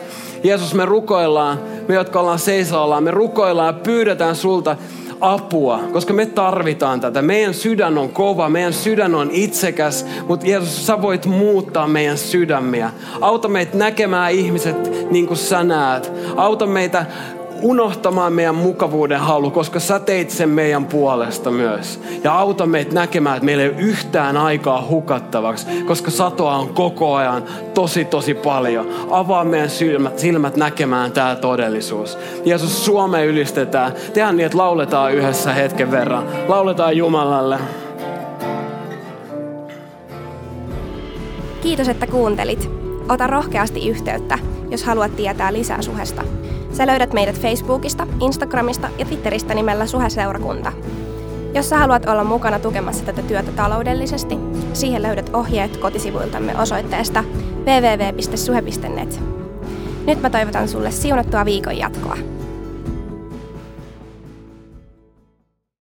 Jeesus, 0.43 0.74
me 0.74 0.86
rukoillaan, 0.86 1.60
me 1.88 1.96
jotka 1.96 2.20
ollaan 2.20 2.39
seisaallaan, 2.39 3.04
me 3.04 3.12
rukoillaan 3.12 3.76
ja 3.76 3.82
pyydetään 3.84 4.36
sulta, 4.36 4.76
apua, 5.22 5.80
koska 5.93 6.14
me 6.14 6.26
tarvitaan 6.26 7.02
tätä. 7.02 7.22
Meidän 7.22 7.54
sydän 7.54 7.98
on 7.98 8.10
kova, 8.10 8.50
meidän 8.50 8.74
sydän 8.74 9.16
on 9.16 9.30
itsekäs, 9.32 10.06
mutta 10.28 10.48
Jeesus, 10.48 10.88
sä 10.88 11.02
voit 11.02 11.26
muuttaa 11.26 11.88
meidän 11.88 12.18
sydämiä. 12.18 12.91
Auta 13.22 13.48
meitä 13.48 13.78
näkemään 13.78 14.32
ihmiset 14.32 15.12
niin 15.12 15.28
kuin 15.28 15.38
sä 15.38 15.64
näet. 15.64 16.12
Auta 16.36 16.66
meitä 16.66 17.06
unohtamaan 17.62 18.34
meidän 18.34 18.56
mukavuuden 18.56 19.20
halu, 19.20 19.51
koska 19.51 19.80
sä 19.80 19.99
teit 19.99 20.30
sen 20.30 20.49
meidän 20.49 20.86
puolesta 20.86 21.51
myös. 21.51 21.99
Ja 22.24 22.39
auta 22.39 22.66
meitä 22.66 22.93
näkemään, 22.93 23.38
että 23.38 23.45
meillä 23.45 23.64
ei 23.64 23.70
ole 23.70 23.78
yhtään 23.78 24.38
aikaa 24.38 24.88
hukattavaksi, 24.89 25.66
koska 25.88 26.12
satoa 26.12 26.56
on 26.56 26.70
koko 26.70 27.16
ajan 27.16 27.43
tosi 27.74 28.06
tosi 28.06 28.34
paljon. 28.34 28.89
Avaa 29.10 29.43
meidän 29.43 29.70
silmät, 29.70 30.20
silmät 30.20 30.56
näkemään 30.56 31.12
tämä 31.12 31.36
todellisuus. 31.36 32.18
Jeesus, 32.45 32.86
Suome 32.86 33.26
ylistetään. 33.26 33.93
Tehdään 34.14 34.38
niin, 34.38 34.45
että 34.45 34.58
lauletaan 34.58 35.14
yhdessä 35.14 35.53
hetken 35.53 35.91
verran. 35.91 36.24
Lauletaan 36.47 36.97
Jumalalle. 36.97 37.60
Kiitos, 41.62 41.88
että 41.88 42.08
kuuntelit. 42.08 42.70
Ota 43.10 43.28
rohkeasti 43.28 43.89
yhteyttä, 43.89 44.39
jos 44.70 44.84
haluat 44.84 45.16
tietää 45.16 45.53
lisää 45.53 45.82
suhesta. 45.82 46.24
Sä 46.78 46.88
löydät 46.88 47.13
meidät 47.13 47.41
Facebookista, 47.41 48.07
Instagramista 48.21 48.89
ja 48.97 49.05
Twitteristä 49.05 49.53
nimellä 49.53 49.86
Suhe-seurakunta. 49.86 50.71
Jos 51.53 51.69
sä 51.69 51.78
haluat 51.78 52.05
olla 52.05 52.23
mukana 52.23 52.59
tukemassa 52.59 53.05
tätä 53.05 53.21
työtä 53.21 53.51
taloudellisesti, 53.51 54.38
siihen 54.73 55.01
löydät 55.01 55.30
ohjeet 55.34 55.78
kotisivuiltamme 55.78 56.57
osoitteesta 56.57 57.23
www.suhe.net. 57.65 59.19
Nyt 60.07 60.21
mä 60.21 60.30
toivotan 60.30 60.67
sulle 60.67 60.91
siunattua 60.91 61.45
viikon 61.45 61.78
jatkoa. 61.78 62.34